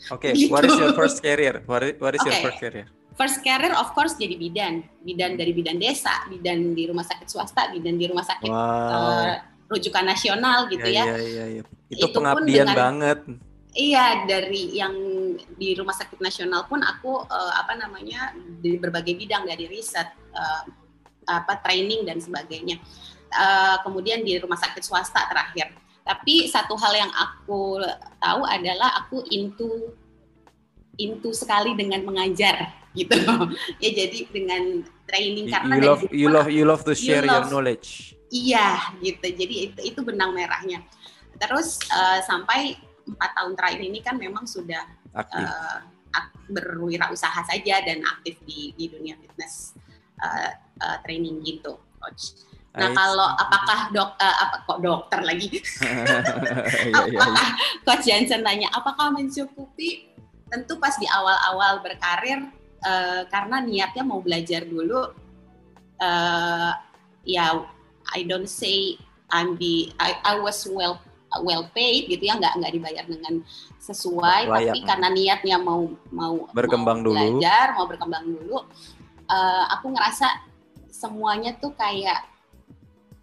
oke 0.08 0.28
Gitu. 0.30 0.48
what 0.48 0.62
is 0.62 0.76
your 0.76 0.92
first 0.92 1.18
career 1.18 1.64
what 1.64 1.80
is, 1.80 1.96
what 1.96 2.12
is 2.12 2.20
your 2.20 2.34
Oke. 2.34 2.44
first 2.44 2.60
career 2.60 2.86
first 3.14 3.38
career 3.40 3.72
of 3.72 3.88
course 3.90 4.12
jadi 4.14 4.34
bidan, 4.34 4.84
bidan 5.00 5.34
dari 5.34 5.50
bidan 5.50 5.76
desa, 5.76 6.24
bidan 6.26 6.72
di 6.72 6.84
rumah 6.84 7.02
sakit 7.02 7.24
swasta, 7.24 7.68
bidan 7.70 7.96
di 7.96 8.04
rumah 8.04 8.22
sakit 8.22 8.48
wow 8.48 9.24
eh, 9.24 9.36
rujukan 9.66 10.04
nasional 10.04 10.68
gitu 10.68 10.86
ya. 10.86 11.02
Iya, 11.04 11.16
iya, 11.18 11.44
iya. 11.50 11.62
Itu, 11.88 12.06
Itu 12.06 12.06
pun 12.12 12.22
pengabdian 12.22 12.66
dengan- 12.66 12.76
banget. 12.76 13.18
Iya, 13.76 14.24
dari 14.24 14.72
yang 14.72 14.96
di 15.36 15.76
rumah 15.76 15.92
sakit 15.92 16.16
nasional 16.16 16.64
pun 16.64 16.80
aku 16.80 17.28
eh, 17.28 17.52
apa 17.60 17.76
namanya 17.76 18.32
di 18.32 18.80
berbagai 18.80 19.12
bidang 19.12 19.44
dari 19.44 19.68
riset, 19.68 20.08
eh, 20.32 20.62
apa 21.28 21.60
training 21.60 22.08
dan 22.08 22.16
sebagainya. 22.16 22.80
Eh, 23.28 23.76
kemudian 23.84 24.24
di 24.24 24.40
rumah 24.40 24.56
sakit 24.56 24.80
swasta 24.80 25.28
terakhir. 25.28 25.76
Tapi 26.08 26.48
satu 26.48 26.72
hal 26.80 26.94
yang 26.96 27.12
aku 27.12 27.84
tahu 28.16 28.42
adalah 28.48 28.96
aku 29.04 29.20
into 29.28 29.92
into 30.96 31.36
sekali 31.36 31.76
dengan 31.76 32.00
mengajar 32.00 32.72
gitu. 32.96 33.12
ya 33.84 33.90
jadi 33.92 34.24
dengan 34.32 34.88
training 35.04 35.46
You, 35.46 35.52
karena 35.52 35.74
you 35.76 35.84
love 35.84 36.02
you 36.08 36.28
love 36.32 36.48
you 36.48 36.64
love 36.64 36.82
to 36.88 36.96
you 36.96 37.12
share 37.12 37.20
your 37.20 37.44
love- 37.44 37.52
knowledge. 37.52 38.16
Iya 38.32 38.96
gitu. 39.04 39.26
Jadi 39.36 39.54
itu, 39.68 39.78
itu 39.92 40.00
benang 40.00 40.32
merahnya. 40.32 40.80
Terus 41.36 41.76
eh, 41.92 42.24
sampai 42.24 42.85
empat 43.06 43.30
tahun 43.34 43.52
terakhir 43.54 43.80
ini 43.82 43.98
kan 44.02 44.18
memang 44.18 44.44
sudah 44.44 44.82
Aktif. 45.14 45.46
ak- 46.10 46.34
berwirausaha 46.46 47.42
saja 47.46 47.82
dan 47.82 48.02
aktif 48.06 48.38
di, 48.46 48.70
di 48.74 48.86
dunia 48.86 49.14
fitness 49.18 49.74
eh, 50.18 50.52
eh, 50.54 50.96
training 51.02 51.42
gitu, 51.42 51.74
coach. 51.98 52.46
Nah 52.76 52.92
kalau 52.92 53.24
apakah 53.24 53.88
dok 53.88 54.14
eh, 54.20 54.36
apa 54.36 54.56
kok 54.62 54.78
dokter 54.84 55.20
lagi? 55.24 55.48
Iya, 55.56 56.20
iya, 56.86 57.02
iya. 57.08 57.18
apakah 57.18 57.48
coach 57.82 58.04
Jansen 58.06 58.44
nanya 58.44 58.68
apakah 58.70 59.10
mencukupi? 59.10 60.12
Tentu 60.46 60.78
pas 60.78 60.94
di 60.94 61.08
awal-awal 61.08 61.82
berkarir 61.82 62.46
eh, 62.80 63.22
karena 63.26 63.58
niatnya 63.60 64.02
mau 64.04 64.20
belajar 64.20 64.62
dulu. 64.62 65.10
eh, 65.98 66.72
ya 67.26 67.58
I 68.14 68.22
don't 68.22 68.46
say 68.46 68.94
I'm 69.26 69.58
di 69.58 69.90
I, 69.98 70.14
I 70.22 70.34
was 70.38 70.62
well 70.70 71.02
well 71.42 71.64
paid 71.74 72.08
gitu 72.08 72.22
ya 72.24 72.38
nggak 72.38 72.56
nggak 72.62 72.72
dibayar 72.72 73.04
dengan 73.04 73.42
sesuai 73.82 74.48
Layak. 74.48 74.56
tapi 74.72 74.78
karena 74.86 75.08
niatnya 75.12 75.56
mau 75.60 75.90
mau 76.14 76.48
berkembang 76.54 77.02
mau 77.02 77.06
dulu 77.12 77.16
belajar 77.16 77.66
mau 77.74 77.86
berkembang 77.88 78.24
dulu 78.24 78.58
uh, 79.28 79.64
aku 79.76 79.92
ngerasa 79.92 80.28
semuanya 80.88 81.52
tuh 81.60 81.76
kayak 81.76 82.24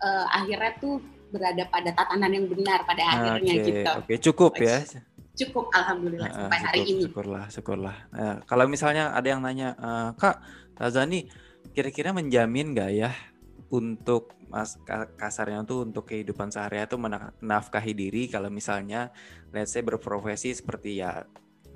uh, 0.04 0.26
akhirnya 0.30 0.78
tuh 0.78 1.02
berada 1.34 1.66
pada 1.66 1.90
tatanan 1.90 2.30
yang 2.30 2.46
benar 2.46 2.86
pada 2.86 3.02
akhirnya 3.10 3.54
okay, 3.58 3.66
gitu. 3.66 3.82
Oke, 3.82 4.06
okay. 4.06 4.18
cukup 4.22 4.52
ya. 4.62 4.78
Cukup 5.34 5.66
alhamdulillah 5.74 6.30
uh, 6.30 6.36
sampai 6.46 6.58
syukur, 6.62 6.70
hari 6.70 6.80
ini. 6.86 7.02
Syukurlah, 7.10 7.46
syukurlah. 7.50 7.96
Uh, 8.14 8.36
kalau 8.46 8.70
misalnya 8.70 9.10
ada 9.18 9.26
yang 9.26 9.42
nanya, 9.42 9.74
uh, 9.82 10.10
Kak, 10.14 10.38
Razani 10.78 11.26
kira-kira 11.74 12.14
menjamin 12.14 12.78
nggak 12.78 12.92
ya 12.94 13.10
untuk 13.74 14.38
mas 14.54 14.78
kasarnya 15.18 15.66
tuh 15.66 15.82
untuk 15.82 16.06
kehidupan 16.06 16.54
sehari-hari 16.54 16.86
itu 16.86 17.00
menafkahi 17.02 17.94
diri 17.98 18.30
kalau 18.30 18.54
misalnya 18.54 19.10
let's 19.50 19.74
say 19.74 19.82
berprofesi 19.82 20.54
seperti 20.54 21.02
ya 21.02 21.26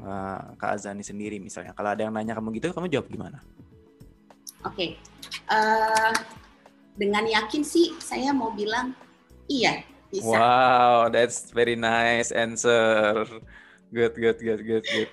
uh, 0.01 0.53
Kak 0.57 0.77
Azani 0.77 1.01
sendiri 1.01 1.41
misalnya. 1.41 1.73
Kalau 1.73 1.93
ada 1.93 2.01
yang 2.05 2.13
nanya 2.13 2.37
kamu 2.37 2.53
gitu, 2.61 2.69
kamu 2.73 2.87
jawab 2.91 3.07
gimana? 3.09 3.41
Oke. 4.65 4.73
Okay. 4.73 4.89
Uh, 5.49 6.13
dengan 6.97 7.25
yakin 7.25 7.61
sih 7.61 7.93
saya 8.01 8.33
mau 8.33 8.49
bilang 8.53 8.93
iya 9.45 9.85
bisa. 10.09 10.33
Wow, 10.33 11.13
that's 11.13 11.49
very 11.53 11.77
nice 11.77 12.33
answer. 12.33 13.25
Good, 13.93 14.17
good, 14.17 14.37
good, 14.41 14.61
good, 14.65 14.85
good. 14.85 15.09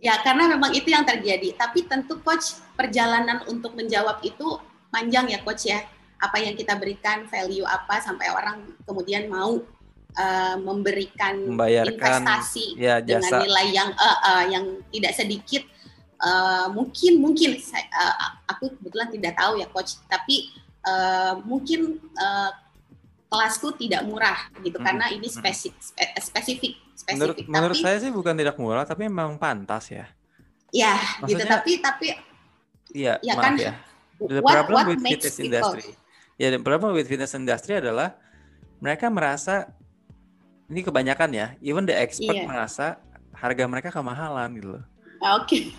Ya, 0.00 0.16
karena 0.24 0.48
memang 0.48 0.72
itu 0.72 0.88
yang 0.92 1.04
terjadi. 1.04 1.56
Tapi 1.56 1.84
tentu 1.84 2.20
coach 2.24 2.56
perjalanan 2.72 3.44
untuk 3.48 3.76
menjawab 3.76 4.22
itu 4.24 4.60
panjang 4.90 5.30
ya 5.30 5.38
coach 5.42 5.70
ya. 5.70 5.80
Apa 6.20 6.36
yang 6.36 6.52
kita 6.52 6.76
berikan, 6.76 7.24
value 7.32 7.64
apa 7.64 7.96
sampai 8.04 8.28
orang 8.28 8.76
kemudian 8.84 9.32
mau 9.32 9.56
uh, 10.20 10.56
memberikan 10.60 11.56
Membayarkan, 11.56 11.96
investasi 11.96 12.76
ya, 12.76 13.00
jasa. 13.00 13.08
dengan 13.08 13.32
nilai 13.48 13.66
yang 13.72 13.90
uh, 13.96 14.18
uh, 14.20 14.44
yang 14.50 14.64
tidak 14.92 15.16
sedikit. 15.16 15.64
Uh, 16.20 16.68
mungkin 16.76 17.16
mungkin 17.16 17.56
saya, 17.56 17.88
uh, 17.96 18.36
aku 18.44 18.76
kebetulan 18.76 19.08
tidak 19.08 19.32
tahu 19.40 19.56
ya 19.56 19.64
coach, 19.72 19.96
tapi 20.04 20.52
uh, 20.84 21.40
mungkin 21.48 21.96
uh, 22.20 22.52
kelasku 23.30 23.72
tidak 23.78 24.02
murah 24.04 24.50
gitu 24.58 24.76
hmm. 24.76 24.84
karena 24.84 25.06
ini 25.14 25.30
spesifik 25.30 25.78
spesifik 26.18 26.74
spesifik 26.98 27.14
menurut, 27.14 27.36
tapi, 27.38 27.46
menurut 27.46 27.76
saya 27.78 27.96
sih 28.02 28.10
bukan 28.10 28.34
tidak 28.34 28.58
murah 28.58 28.82
tapi 28.82 29.06
memang 29.06 29.38
pantas 29.38 29.94
ya 29.94 30.10
ya 30.74 30.98
gitu. 31.24 31.38
Maksudnya, 31.38 31.38
gitu 31.38 31.44
tapi 31.46 31.72
tapi 31.78 32.06
iya 32.90 33.14
ya 33.22 33.34
kan, 33.38 33.54
ya 33.54 33.78
the 34.28 34.42
what, 34.44 34.52
problem 34.52 34.76
what 34.76 34.88
with 34.92 35.00
fitness 35.00 35.36
people, 35.36 35.46
industry 35.48 35.88
ya 36.36 36.48
the 36.52 36.60
problem 36.60 36.92
with 36.92 37.06
fitness 37.08 37.32
industry 37.32 37.80
adalah 37.80 38.16
mereka 38.80 39.08
merasa 39.08 39.72
ini 40.68 40.84
kebanyakan 40.84 41.30
ya 41.32 41.46
even 41.64 41.88
the 41.88 41.96
expert 41.96 42.36
yeah. 42.36 42.48
merasa 42.48 43.00
harga 43.32 43.64
mereka 43.64 43.88
kemahalan 43.88 44.48
gitu 44.56 44.68
loh 44.76 44.84
oke 45.24 45.48
okay. 45.48 45.72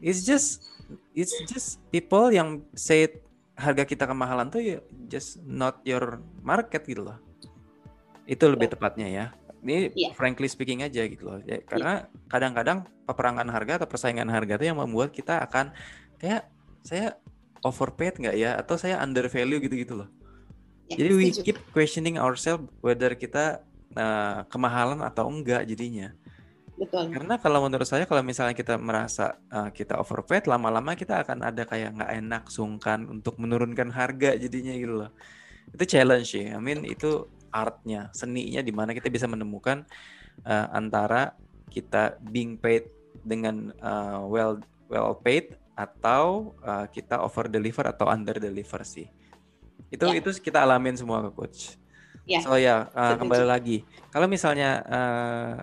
it's 0.00 0.24
just 0.24 0.74
it's 1.14 1.34
just 1.48 1.80
people 1.92 2.28
yang 2.28 2.60
say 2.74 3.08
harga 3.54 3.86
kita 3.86 4.04
kemahalan 4.04 4.50
tuh 4.50 4.62
ya 4.62 4.78
just 5.06 5.38
not 5.46 5.78
your 5.86 6.18
market 6.42 6.82
gitu 6.84 7.06
loh. 7.06 7.18
Itu 8.26 8.50
lebih 8.50 8.68
yeah. 8.70 8.74
tepatnya 8.74 9.08
ya. 9.08 9.24
Ini 9.64 9.76
yeah. 9.94 10.12
frankly 10.12 10.50
speaking 10.50 10.82
aja 10.82 11.06
gitu 11.06 11.24
loh. 11.24 11.38
Ya, 11.46 11.62
karena 11.64 12.04
iya. 12.04 12.28
kadang-kadang 12.28 12.78
peperangan 13.06 13.48
harga 13.48 13.72
atau 13.82 13.88
persaingan 13.88 14.28
harga 14.28 14.58
itu 14.58 14.66
yang 14.68 14.78
membuat 14.80 15.14
kita 15.14 15.40
akan 15.46 15.72
kayak 16.18 16.50
saya 16.84 17.16
overpaid 17.64 18.20
nggak 18.20 18.36
ya 18.36 18.60
atau 18.60 18.76
saya 18.76 19.00
undervalue 19.00 19.58
gitu-gitu 19.58 20.04
loh. 20.04 20.08
Yeah, 20.92 21.08
Jadi 21.08 21.12
we 21.16 21.26
keep 21.32 21.58
questioning 21.72 22.20
ourselves 22.20 22.68
whether 22.84 23.16
kita 23.16 23.64
uh, 23.96 24.44
kemahalan 24.52 25.00
atau 25.00 25.26
enggak 25.32 25.64
jadinya. 25.64 26.12
Betul. 26.74 27.14
Karena 27.14 27.38
kalau 27.38 27.64
menurut 27.64 27.86
saya 27.86 28.04
kalau 28.04 28.20
misalnya 28.20 28.52
kita 28.52 28.76
merasa 28.76 29.38
uh, 29.48 29.70
kita 29.70 29.96
overpaid, 29.96 30.44
lama-lama 30.50 30.92
kita 30.98 31.22
akan 31.22 31.46
ada 31.46 31.62
kayak 31.64 31.96
nggak 31.96 32.12
enak, 32.20 32.42
sungkan 32.50 33.06
untuk 33.08 33.40
menurunkan 33.40 33.94
harga 33.94 34.36
jadinya 34.36 34.74
gitu 34.76 34.94
loh. 35.06 35.10
Itu 35.70 35.84
challenge 35.86 36.34
ya. 36.36 36.58
I 36.58 36.60
mean 36.60 36.84
itu 36.84 37.30
artnya, 37.54 38.10
seninya 38.10 38.60
di 38.60 38.74
mana 38.74 38.90
kita 38.92 39.06
bisa 39.08 39.30
menemukan 39.30 39.86
uh, 40.42 40.66
antara 40.74 41.38
kita 41.70 42.18
being 42.20 42.58
paid 42.58 42.90
dengan 43.22 43.70
uh, 43.78 44.26
well 44.26 44.58
well 44.90 45.14
paid 45.14 45.54
atau 45.74 46.54
uh, 46.62 46.86
kita 46.90 47.18
over 47.22 47.50
deliver 47.50 47.86
atau 47.90 48.06
under 48.06 48.38
deliver 48.38 48.80
sih. 48.86 49.10
Itu 49.90 50.06
yeah. 50.10 50.18
itu 50.22 50.30
kita 50.38 50.62
alamin 50.62 50.94
semua 50.94 51.22
ke 51.26 51.30
coach. 51.34 51.76
Yeah. 52.24 52.42
So 52.42 52.56
ya 52.56 52.88
uh, 52.94 53.18
kembali 53.18 53.44
lagi. 53.44 53.84
Kalau 54.08 54.30
misalnya 54.30 54.80
uh, 54.86 55.54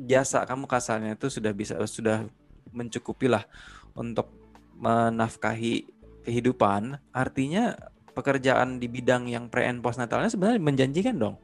jasa 0.00 0.42
kamu 0.48 0.64
kasarnya 0.64 1.14
itu 1.14 1.28
sudah 1.28 1.52
bisa 1.52 1.76
sudah 1.84 2.24
mencukupi 2.72 3.28
lah 3.28 3.44
untuk 3.92 4.32
menafkahi 4.80 5.84
kehidupan, 6.24 6.96
artinya 7.12 7.76
pekerjaan 8.16 8.80
di 8.80 8.88
bidang 8.88 9.28
yang 9.28 9.52
pre 9.52 9.68
and 9.68 9.84
post 9.84 10.00
natalnya 10.00 10.32
sebenarnya 10.32 10.60
menjanjikan 10.60 11.16
dong. 11.20 11.36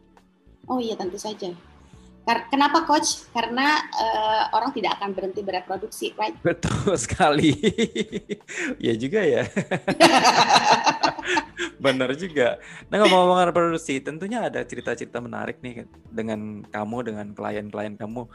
Oh 0.67 0.81
iya 0.81 0.97
tentu 0.97 1.21
saja. 1.21 1.53
Kenapa 2.27 2.83
coach? 2.83 3.23
Karena 3.31 3.79
uh, 3.95 4.51
orang 4.51 4.75
tidak 4.75 4.99
akan 4.99 5.15
berhenti 5.15 5.47
bereproduksi, 5.47 6.11
right? 6.19 6.35
Betul 6.47 6.99
sekali. 6.99 7.55
ya 8.87 8.99
juga 8.99 9.23
ya. 9.23 9.47
Benar 11.85 12.19
juga. 12.19 12.59
Nah 12.91 12.99
ngomong-ngomong 12.99 13.47
reproduksi, 13.55 14.03
tentunya 14.03 14.43
ada 14.43 14.67
cerita-cerita 14.67 15.23
menarik 15.23 15.63
nih 15.63 15.87
dengan 16.11 16.67
kamu, 16.67 16.97
dengan 17.07 17.27
klien-klien 17.31 17.95
kamu. 17.95 18.27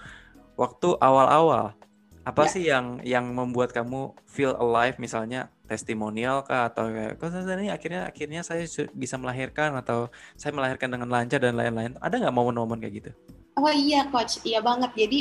Waktu 0.55 0.95
awal-awal, 1.03 1.75
apa 2.23 2.47
ya. 2.47 2.51
sih 2.53 2.63
yang 2.63 3.03
yang 3.03 3.27
membuat 3.27 3.75
kamu 3.75 4.15
feel 4.23 4.55
alive 4.55 4.95
misalnya 5.03 5.51
testimonial 5.67 6.45
kah 6.47 6.69
atau 6.69 6.87
kayak 6.87 7.17
ini 7.57 7.73
akhirnya 7.73 8.01
akhirnya 8.07 8.41
saya 8.45 8.63
bisa 8.93 9.17
melahirkan 9.17 9.73
atau 9.73 10.07
saya 10.37 10.53
melahirkan 10.53 10.93
dengan 10.93 11.09
lancar 11.09 11.41
dan 11.41 11.57
lain-lain 11.57 11.97
ada 11.97 12.15
nggak 12.21 12.35
momen-momen 12.35 12.77
kayak 12.77 12.95
gitu? 13.03 13.11
Oh 13.59 13.73
iya 13.73 14.07
coach, 14.07 14.39
iya 14.47 14.63
banget. 14.63 14.91
Jadi 14.95 15.19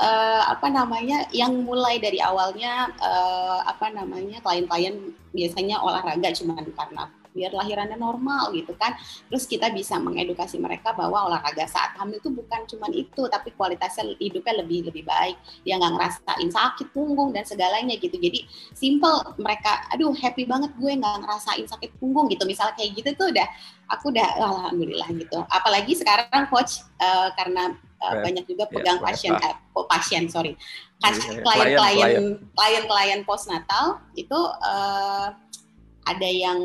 uh, 0.00 0.42
apa 0.52 0.68
namanya 0.68 1.28
yang 1.32 1.64
mulai 1.64 2.00
dari 2.00 2.20
awalnya 2.20 2.92
uh, 3.00 3.60
apa 3.64 3.92
namanya 3.92 4.40
klien-klien 4.44 5.12
biasanya 5.32 5.80
olahraga 5.80 6.32
cuma 6.32 6.56
karena 6.60 7.08
biar 7.36 7.52
lahirannya 7.52 8.00
normal 8.00 8.56
gitu 8.56 8.72
kan. 8.80 8.96
Terus 9.28 9.44
kita 9.44 9.68
bisa 9.76 10.00
mengedukasi 10.00 10.56
mereka 10.56 10.96
bahwa 10.96 11.28
olahraga 11.28 11.68
saat 11.68 11.92
hamil 12.00 12.16
itu 12.16 12.32
bukan 12.32 12.64
cuma 12.64 12.88
itu, 12.88 13.28
tapi 13.28 13.52
kualitasnya 13.52 14.16
hidupnya 14.16 14.64
lebih 14.64 14.88
lebih 14.88 15.04
baik. 15.04 15.36
Dia 15.68 15.76
nggak 15.76 15.92
ngerasain 16.00 16.48
sakit 16.48 16.96
punggung 16.96 17.36
dan 17.36 17.44
segalanya 17.44 17.92
gitu. 18.00 18.16
Jadi 18.16 18.48
simple 18.72 19.36
mereka, 19.36 19.84
aduh 19.92 20.16
happy 20.16 20.48
banget 20.48 20.72
gue 20.80 20.92
nggak 20.96 21.28
ngerasain 21.28 21.68
sakit 21.68 21.92
punggung 22.00 22.32
gitu. 22.32 22.48
Misalnya 22.48 22.72
kayak 22.80 22.96
gitu 22.96 23.10
tuh 23.12 23.28
udah 23.28 23.46
aku 23.92 24.08
udah 24.08 24.28
alhamdulillah 24.40 25.12
gitu. 25.12 25.44
Apalagi 25.52 25.92
sekarang 25.92 26.48
coach 26.48 26.80
uh, 27.04 27.28
karena 27.36 27.76
uh, 28.02 28.14
banyak 28.22 28.44
juga 28.48 28.68
pegang 28.68 28.98
yeah, 29.00 29.06
pasien 29.06 29.32
uh, 29.36 29.86
pasien 29.88 30.24
sorry 30.28 30.56
klien-klien 31.00 32.40
klien-klien 32.56 33.20
postnatal 33.24 34.00
itu 34.16 34.36
uh, 34.64 35.32
ada 36.06 36.28
yang 36.28 36.60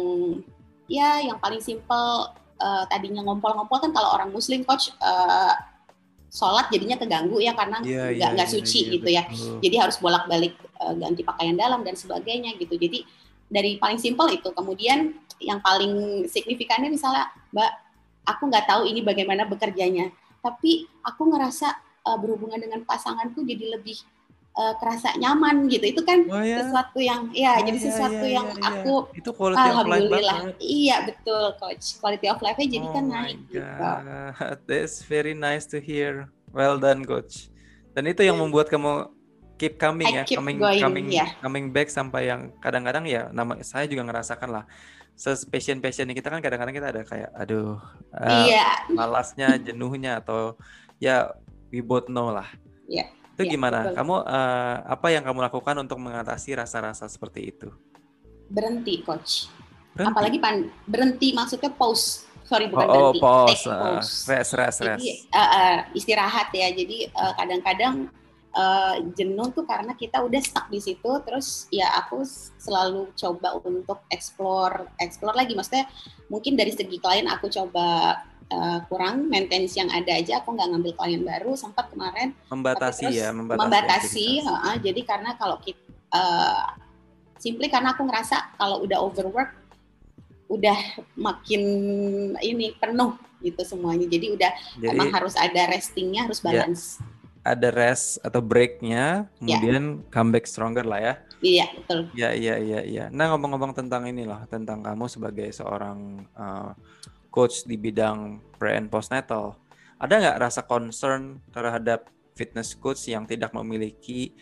ya 0.92 1.24
yang 1.24 1.40
paling 1.40 1.64
simpel 1.64 2.36
uh, 2.60 2.84
tadinya 2.92 3.24
ngompol-ngompol 3.24 3.80
kan 3.80 3.92
kalau 3.96 4.12
orang 4.12 4.28
muslim 4.36 4.68
coach 4.68 4.92
uh, 5.00 5.56
sholat 6.32 6.68
jadinya 6.72 7.00
keganggu 7.00 7.40
ya 7.40 7.56
karena 7.56 7.80
iya, 7.84 8.12
nggak 8.12 8.20
yeah, 8.20 8.30
nggak 8.36 8.50
yeah, 8.52 8.56
suci 8.60 8.80
yeah, 8.84 8.92
gitu 8.96 9.10
ya. 9.12 9.24
betul. 9.28 9.60
jadi 9.64 9.76
harus 9.88 9.96
bolak-balik 10.00 10.56
uh, 10.80 10.94
ganti 10.96 11.24
pakaian 11.24 11.56
dalam 11.56 11.84
dan 11.88 11.96
sebagainya 11.96 12.56
gitu. 12.60 12.76
Jadi 12.76 13.08
dari 13.52 13.76
paling 13.76 14.00
simpel 14.00 14.32
itu. 14.32 14.48
Kemudian 14.52 15.12
yang 15.44 15.60
paling 15.60 16.26
signifikannya 16.30 16.88
misalnya 16.88 17.28
mbak 17.52 17.72
aku 18.30 18.48
nggak 18.48 18.70
tahu 18.70 18.86
ini 18.86 19.02
bagaimana 19.02 19.50
bekerjanya 19.50 20.14
tapi 20.42 20.86
aku 21.02 21.34
ngerasa 21.34 21.74
uh, 22.06 22.18
berhubungan 22.22 22.62
dengan 22.62 22.86
pasanganku 22.86 23.42
jadi 23.42 23.78
lebih 23.78 23.98
uh, 24.56 24.74
kerasa 24.78 25.16
nyaman 25.18 25.68
gitu. 25.72 25.86
Itu 25.96 26.02
kan 26.04 26.28
oh, 26.28 26.44
ya? 26.44 26.64
sesuatu 26.64 27.00
yang 27.00 27.32
ya 27.32 27.60
oh, 27.60 27.64
jadi 27.64 27.78
ya, 27.80 27.86
sesuatu 27.92 28.26
ya, 28.26 28.36
yang 28.42 28.48
ya, 28.52 28.70
aku 28.72 28.94
itu 29.16 29.30
quality 29.32 29.68
alhamdulillah. 29.68 30.38
of 30.42 30.48
life 30.48 30.60
iya 30.60 30.96
betul. 31.08 31.44
Coach 31.58 31.86
quality 32.00 32.28
of 32.28 32.40
life-nya 32.44 32.68
jadi 32.68 32.88
kan 32.88 32.92
oh 32.92 32.96
kan 32.96 33.06
naik 33.08 33.40
gitu. 33.50 33.90
That's 34.68 35.04
very 35.06 35.34
nice 35.36 35.66
to 35.72 35.78
hear. 35.80 36.32
Well 36.52 36.80
done 36.80 37.08
coach. 37.08 37.48
Dan 37.96 38.08
itu 38.08 38.24
yang 38.24 38.40
membuat 38.40 38.72
kamu 38.72 39.12
keep 39.60 39.78
coming 39.78 40.10
I 40.10 40.16
ya 40.18 40.24
keep 40.26 40.42
coming 40.42 40.58
going, 40.58 40.82
coming 40.82 41.08
yeah. 41.14 41.38
coming 41.38 41.70
back 41.70 41.86
sampai 41.86 42.34
yang 42.34 42.50
kadang-kadang 42.66 43.06
ya 43.06 43.30
nama 43.30 43.62
saya 43.62 43.86
juga 43.86 44.10
ngerasakan 44.10 44.50
lah 44.50 44.66
passion 45.54 45.78
passion 45.78 46.10
kita 46.10 46.34
kan 46.34 46.42
kadang-kadang 46.42 46.74
kita 46.74 46.88
ada 46.90 47.02
kayak 47.06 47.30
aduh 47.38 47.78
uh, 48.10 48.42
iya. 48.50 48.90
malasnya 48.90 49.62
jenuhnya 49.62 50.18
atau 50.18 50.58
ya 50.98 51.30
we 51.70 51.78
both 51.78 52.10
know 52.10 52.34
lah. 52.34 52.50
Yeah 52.90 53.21
itu 53.42 53.50
ya, 53.50 53.54
gimana? 53.58 53.80
Betul. 53.90 53.96
Kamu 53.98 54.16
uh, 54.22 54.76
apa 54.86 55.08
yang 55.10 55.24
kamu 55.26 55.40
lakukan 55.50 55.76
untuk 55.82 55.98
mengatasi 55.98 56.54
rasa-rasa 56.54 57.10
seperti 57.10 57.50
itu? 57.50 57.70
Berhenti, 58.48 59.02
coach. 59.02 59.50
Berhenti? 59.98 60.14
Apalagi 60.14 60.38
pan 60.38 60.70
berhenti 60.86 61.34
maksudnya 61.34 61.74
pause. 61.74 62.30
sorry 62.52 62.68
bukan 62.68 62.84
oh, 62.84 63.16
berhenti, 63.16 63.20
oh, 63.20 63.24
pause, 63.24 63.48
take 63.48 63.64
uh, 63.72 63.80
pause. 63.80 64.12
rest, 64.28 64.52
rest, 64.60 64.80
rest. 64.84 65.00
Jadi 65.00 65.10
uh, 65.32 65.40
uh, 65.40 65.76
istirahat 65.96 66.52
ya. 66.52 66.68
Jadi 66.76 67.08
uh, 67.16 67.34
kadang-kadang 67.40 67.96
uh, 68.52 68.96
jenuh 69.16 69.48
tuh 69.56 69.64
karena 69.64 69.96
kita 69.96 70.20
udah 70.20 70.42
stuck 70.44 70.68
di 70.68 70.84
situ. 70.84 71.12
Terus 71.24 71.72
ya 71.72 71.88
aku 71.96 72.28
selalu 72.60 73.16
coba 73.16 73.56
untuk 73.64 74.04
explore, 74.12 74.92
explore 75.00 75.36
lagi. 75.36 75.56
Maksudnya 75.56 75.88
mungkin 76.28 76.60
dari 76.60 76.76
segi 76.76 77.00
klien 77.00 77.28
aku 77.32 77.48
coba 77.48 78.20
uh, 78.52 78.80
kurang 78.92 79.32
maintenance 79.32 79.80
yang 79.80 79.88
ada 79.88 80.12
aja. 80.20 80.44
Aku 80.44 80.52
nggak 80.54 80.68
ngambil 80.76 80.94
klien 81.00 81.24
baru. 81.24 81.56
Sempat 81.56 81.90
kemarin 81.90 82.36
membatasi 82.52 83.08
terus 83.08 83.18
ya, 83.18 83.32
membatasi. 83.32 83.64
membatasi 83.64 84.28
uh, 84.46 84.78
jadi 84.78 85.02
karena 85.08 85.32
kalau 85.40 85.58
kita 85.64 85.80
uh, 86.12 86.76
simply 87.40 87.72
karena 87.72 87.96
aku 87.98 88.06
ngerasa 88.06 88.60
kalau 88.60 88.84
udah 88.86 89.00
overwork 89.02 89.58
udah 90.52 90.76
makin 91.16 91.64
ini 92.44 92.76
penuh 92.76 93.16
gitu 93.40 93.64
semuanya. 93.64 94.06
Jadi 94.06 94.36
udah 94.36 94.52
Jadi 94.78 94.92
emang 94.92 95.10
harus 95.16 95.34
ada 95.40 95.72
restingnya, 95.72 96.28
harus 96.28 96.44
Ya. 96.44 96.46
balance. 96.68 96.86
ada 97.42 97.74
rest 97.74 98.22
atau 98.22 98.38
breaknya, 98.38 99.26
Ya. 99.42 99.58
kemudian 99.58 100.06
comeback 100.14 100.46
stronger 100.46 100.86
lah 100.86 101.02
ya. 101.02 101.14
Iya 101.42 101.66
betul. 101.74 102.00
Ya, 102.14 102.38
iya, 102.38 102.62
iya, 102.62 102.80
iya. 102.86 103.06
Nah, 103.10 103.34
ngomong-ngomong 103.34 103.74
tentang 103.74 104.06
ini 104.06 104.30
loh, 104.30 104.46
tentang 104.46 104.86
kamu 104.86 105.10
sebagai 105.10 105.50
seorang 105.50 106.22
uh, 106.38 106.70
coach 107.32 107.64
di 107.64 107.80
bidang 107.80 108.44
pre 108.60 108.76
and 108.76 108.92
postnatal, 108.92 109.56
ada 109.98 110.14
nggak 110.20 110.38
rasa 110.44 110.62
concern 110.68 111.40
terhadap 111.50 112.12
fitness 112.36 112.76
coach 112.76 113.08
yang 113.08 113.24
tidak 113.24 113.56
memiliki 113.56 114.36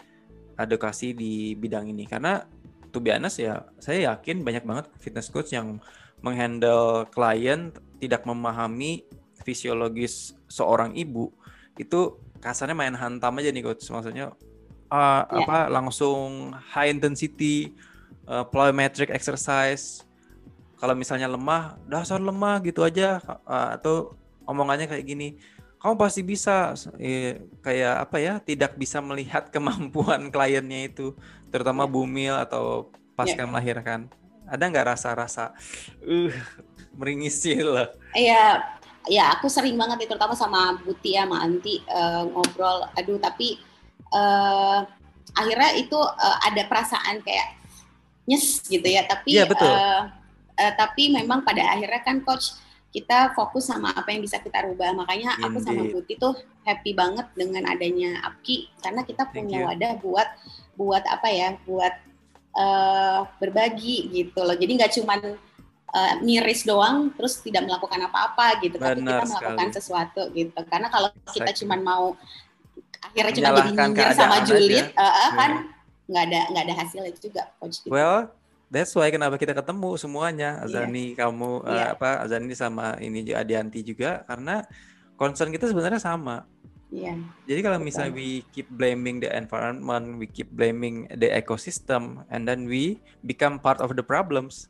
edukasi 0.58 1.14
di 1.14 1.54
bidang 1.56 1.88
ini? 1.94 2.10
Karena 2.10 2.44
to 2.90 2.98
be 3.00 3.14
honest 3.14 3.40
ya, 3.40 3.64
saya 3.78 4.12
yakin 4.12 4.42
banyak 4.42 4.66
banget 4.66 4.90
fitness 4.98 5.30
coach 5.30 5.54
yang 5.54 5.78
menghandle 6.20 7.08
klien 7.14 7.72
tidak 8.02 8.28
memahami 8.28 9.08
fisiologis 9.44 10.36
seorang 10.52 10.92
ibu 10.96 11.32
itu 11.80 12.20
kasarnya 12.44 12.76
main 12.76 12.96
hantam 12.96 13.40
aja 13.40 13.52
nih 13.56 13.64
coach 13.64 13.88
maksudnya 13.88 14.36
uh, 14.92 15.24
Ya. 15.24 15.46
apa 15.46 15.72
langsung 15.72 16.52
high 16.76 16.92
intensity 16.92 17.72
uh, 18.28 18.44
plyometric 18.44 19.12
exercise 19.14 20.04
kalau 20.80 20.96
misalnya 20.96 21.28
lemah 21.28 21.76
dasar 21.86 22.18
lemah 22.18 22.64
gitu 22.64 22.82
aja 22.82 23.20
uh, 23.44 23.76
atau 23.76 24.16
omongannya 24.48 24.88
kayak 24.88 25.06
gini 25.06 25.36
kamu 25.80 25.96
pasti 25.96 26.22
bisa 26.24 26.76
Eh, 27.00 27.40
kayak 27.64 28.10
apa 28.10 28.18
ya 28.20 28.34
tidak 28.40 28.76
bisa 28.76 29.00
melihat 29.00 29.48
kemampuan 29.54 30.32
kliennya 30.32 30.90
itu 30.92 31.14
terutama 31.52 31.84
Ya. 31.86 31.92
bumil 31.92 32.36
atau 32.36 32.92
pasca 33.14 33.44
melahirkan 33.44 34.08
ada 34.48 34.64
nggak 34.66 34.96
rasa-rasa 34.96 35.52
uh 36.02 36.34
meringisi 36.96 37.60
lah 37.62 37.88
Iya, 38.12 38.60
ya 39.08 39.38
aku 39.38 39.46
sering 39.48 39.78
banget 39.78 40.02
nih, 40.02 40.10
terutama 40.10 40.34
sama 40.34 40.76
Buti 40.82 41.14
ya, 41.14 41.24
sama 41.30 41.46
Anti 41.46 41.78
eh, 41.86 42.24
ngobrol. 42.26 42.90
Aduh, 42.98 43.22
tapi 43.22 43.62
eh, 44.10 44.80
akhirnya 45.38 45.72
itu 45.78 45.96
eh, 45.96 46.38
ada 46.50 46.62
perasaan 46.66 47.22
kayak 47.22 47.48
nyes 48.26 48.66
gitu 48.66 48.84
ya. 48.86 49.06
Tapi 49.06 49.38
Iya, 49.38 49.46
betul. 49.46 49.70
eh, 49.70 50.02
eh, 50.60 50.74
tapi 50.76 51.10
memang 51.10 51.48
pada 51.48 51.64
akhirnya 51.74 52.04
kan 52.04 52.20
coach 52.22 52.60
kita 52.90 53.38
fokus 53.38 53.70
sama 53.70 53.94
apa 53.94 54.10
yang 54.12 54.22
bisa 54.26 54.42
kita 54.42 54.66
rubah. 54.66 54.92
Makanya 54.98 55.38
aku 55.40 55.62
sama 55.62 55.86
Indeed. 55.86 55.94
Buti 55.94 56.14
tuh 56.18 56.34
happy 56.66 56.92
banget 56.98 57.30
dengan 57.38 57.70
adanya 57.70 58.18
Apki 58.26 58.68
karena 58.82 59.06
kita 59.06 59.30
punya 59.30 59.66
wadah 59.70 59.94
buat 60.02 60.28
buat 60.74 61.04
apa 61.06 61.28
ya? 61.30 61.54
Buat 61.70 61.94
eh, 62.58 63.20
berbagi 63.38 64.10
gitu 64.10 64.42
loh. 64.42 64.58
Jadi 64.58 64.72
nggak 64.74 64.92
cuman 65.00 65.20
eh, 65.94 66.14
miris 66.26 66.66
doang 66.66 67.14
terus 67.14 67.42
tidak 67.46 67.66
melakukan 67.66 68.10
apa-apa 68.10 68.58
gitu 68.66 68.78
tapi 68.82 69.02
Benar 69.02 69.22
kita 69.22 69.38
melakukan 69.38 69.68
sekali. 69.70 69.78
sesuatu 69.78 70.22
gitu 70.34 70.60
karena 70.70 70.88
kalau 70.90 71.10
kita 71.30 71.50
Exactly. 71.50 71.60
cuman 71.66 71.80
mau 71.86 72.06
akhirnya 73.00 73.34
cuma 73.38 73.50
jadi 73.58 73.70
nyindir 73.74 74.10
sama 74.14 74.38
julid 74.46 74.86
aja. 74.92 75.02
eh, 75.02 75.14
eh, 75.24 75.30
kan 75.38 75.52
nggak 76.10 76.24
ada 76.26 76.40
nggak 76.52 76.64
ada 76.66 76.74
hasilnya 76.74 77.14
juga 77.22 77.44
coach 77.62 77.86
gitu. 77.86 77.94
Well, 77.94 78.34
that's 78.70 78.94
why 78.94 79.10
kenapa 79.10 79.36
kita 79.36 79.52
ketemu 79.58 79.98
semuanya, 79.98 80.62
Iya. 80.64 80.86
Azani, 80.86 81.06
kamu, 81.18 81.52
eh, 81.66 81.74
Iya. 81.74 81.86
apa, 81.98 82.10
Azani 82.24 82.54
sama 82.54 82.96
ini 83.02 83.26
Adianti 83.34 83.82
juga, 83.82 84.24
karena 84.30 84.64
concern 85.18 85.50
kita 85.50 85.68
sebenarnya 85.68 86.00
sama. 86.00 86.46
Iya. 86.90 87.18
Jadi 87.46 87.60
kalau 87.62 87.78
Betul. 87.78 87.88
misalnya 87.90 88.12
we 88.18 88.42
keep 88.50 88.66
blaming 88.74 89.22
the 89.22 89.30
environment, 89.30 90.18
we 90.18 90.26
keep 90.26 90.50
blaming 90.50 91.06
the 91.18 91.30
ecosystem, 91.30 92.26
and 92.34 92.50
then 92.50 92.66
we 92.66 92.98
become 93.22 93.62
part 93.62 93.78
of 93.78 93.94
the 93.94 94.06
problems 94.06 94.70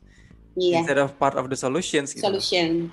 Iya. 0.56 0.84
instead 0.84 1.00
of 1.00 1.16
part 1.16 1.36
of 1.36 1.48
the 1.48 1.56
solutions. 1.56 2.12
Gitu. 2.12 2.24
Solution. 2.24 2.92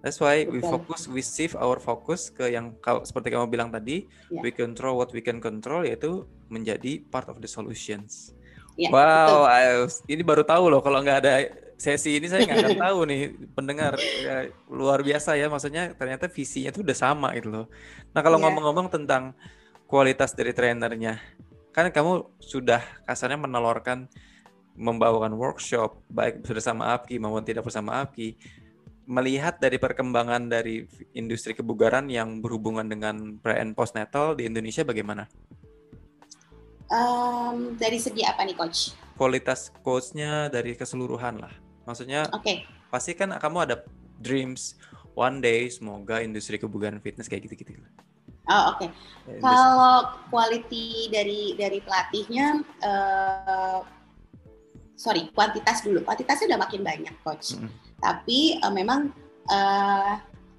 That's 0.00 0.16
why 0.16 0.48
we 0.48 0.64
Betul. 0.64 0.80
focus, 0.80 1.04
we 1.12 1.20
shift 1.20 1.52
our 1.60 1.76
focus 1.76 2.32
ke 2.32 2.48
yang 2.48 2.72
kau 2.80 3.04
seperti 3.04 3.36
kamu 3.36 3.52
bilang 3.52 3.68
tadi, 3.68 4.08
Iya. 4.32 4.40
we 4.40 4.50
control 4.54 4.96
what 4.96 5.12
we 5.12 5.20
can 5.20 5.42
control, 5.42 5.84
yaitu 5.84 6.24
menjadi 6.48 7.04
part 7.10 7.28
of 7.28 7.42
the 7.42 7.50
solutions. 7.50 8.32
Iya, 8.80 8.88
Wow, 8.88 9.44
I- 9.44 9.92
ini 10.08 10.22
baru 10.24 10.40
tahu 10.40 10.72
loh 10.72 10.80
kalau 10.80 11.04
nggak 11.04 11.18
ada 11.20 11.32
sesi 11.76 12.16
ini 12.16 12.28
saya 12.28 12.48
nggak 12.48 12.58
akan 12.64 12.76
tahu 12.88 12.98
nih 13.04 13.20
pendengar 13.52 13.92
Ya, 13.96 14.48
luar 14.72 15.04
biasa 15.04 15.36
ya 15.36 15.52
maksudnya 15.52 15.92
ternyata 15.92 16.32
visinya 16.32 16.72
itu 16.72 16.80
udah 16.80 16.96
sama 16.96 17.36
gitu 17.36 17.48
loh. 17.52 17.66
Nah 18.16 18.20
kalau 18.24 18.40
Iya. 18.40 18.48
ngomong-ngomong 18.48 18.88
tentang 18.88 19.36
kualitas 19.84 20.32
dari 20.32 20.56
trainernya, 20.56 21.20
kan 21.76 21.92
kamu 21.92 22.40
sudah 22.40 22.80
kasarnya 23.04 23.36
menelorkan 23.36 24.08
membawakan 24.78 25.36
workshop 25.36 26.00
baik 26.08 26.40
bersama 26.40 26.96
APKI 26.96 27.20
maupun 27.20 27.44
tidak 27.44 27.68
bersama 27.68 28.00
APKI. 28.00 28.32
Melihat 29.10 29.58
dari 29.58 29.76
perkembangan 29.76 30.46
dari 30.46 30.86
industri 31.12 31.52
kebugaran 31.52 32.06
yang 32.06 32.38
berhubungan 32.38 32.86
dengan 32.86 33.36
pre 33.42 33.58
and 33.58 33.74
postnatal 33.74 34.38
di 34.38 34.46
Indonesia 34.46 34.86
bagaimana? 34.86 35.26
Em, 36.90 37.78
dari 37.78 38.02
segi 38.02 38.26
apa 38.26 38.42
nih 38.42 38.58
coach? 38.58 38.98
Kualitas 39.14 39.70
coachnya 39.86 40.50
dari 40.50 40.74
keseluruhan 40.74 41.38
lah. 41.38 41.54
Maksudnya 41.86 42.26
Oke. 42.34 42.66
pasti 42.90 43.14
kan 43.14 43.30
kamu 43.38 43.58
ada 43.62 43.76
dreams 44.18 44.74
one 45.14 45.38
day 45.38 45.70
semoga 45.70 46.18
industri 46.18 46.58
kebugaran 46.58 46.98
fitness 46.98 47.30
kayak 47.30 47.46
gitu-gitu. 47.46 47.78
Oh, 48.50 48.74
oke. 48.74 48.90
Ya, 48.90 48.90
industri- 49.38 49.42
Kalau 49.46 49.96
quality 50.34 50.86
dari 51.14 51.54
dari 51.54 51.78
pelatihnya, 51.78 52.46
eh, 52.82 53.78
sorry, 54.98 55.30
kuantitas 55.30 55.86
dulu. 55.86 56.02
Kuantitasnya 56.02 56.56
udah 56.56 56.60
makin 56.66 56.82
banyak, 56.82 57.14
coach. 57.22 57.54
Mm-mm. 57.54 57.70
Tapi 58.02 58.58
eh, 58.58 58.72
memang 58.74 59.14
eh, 59.46 60.12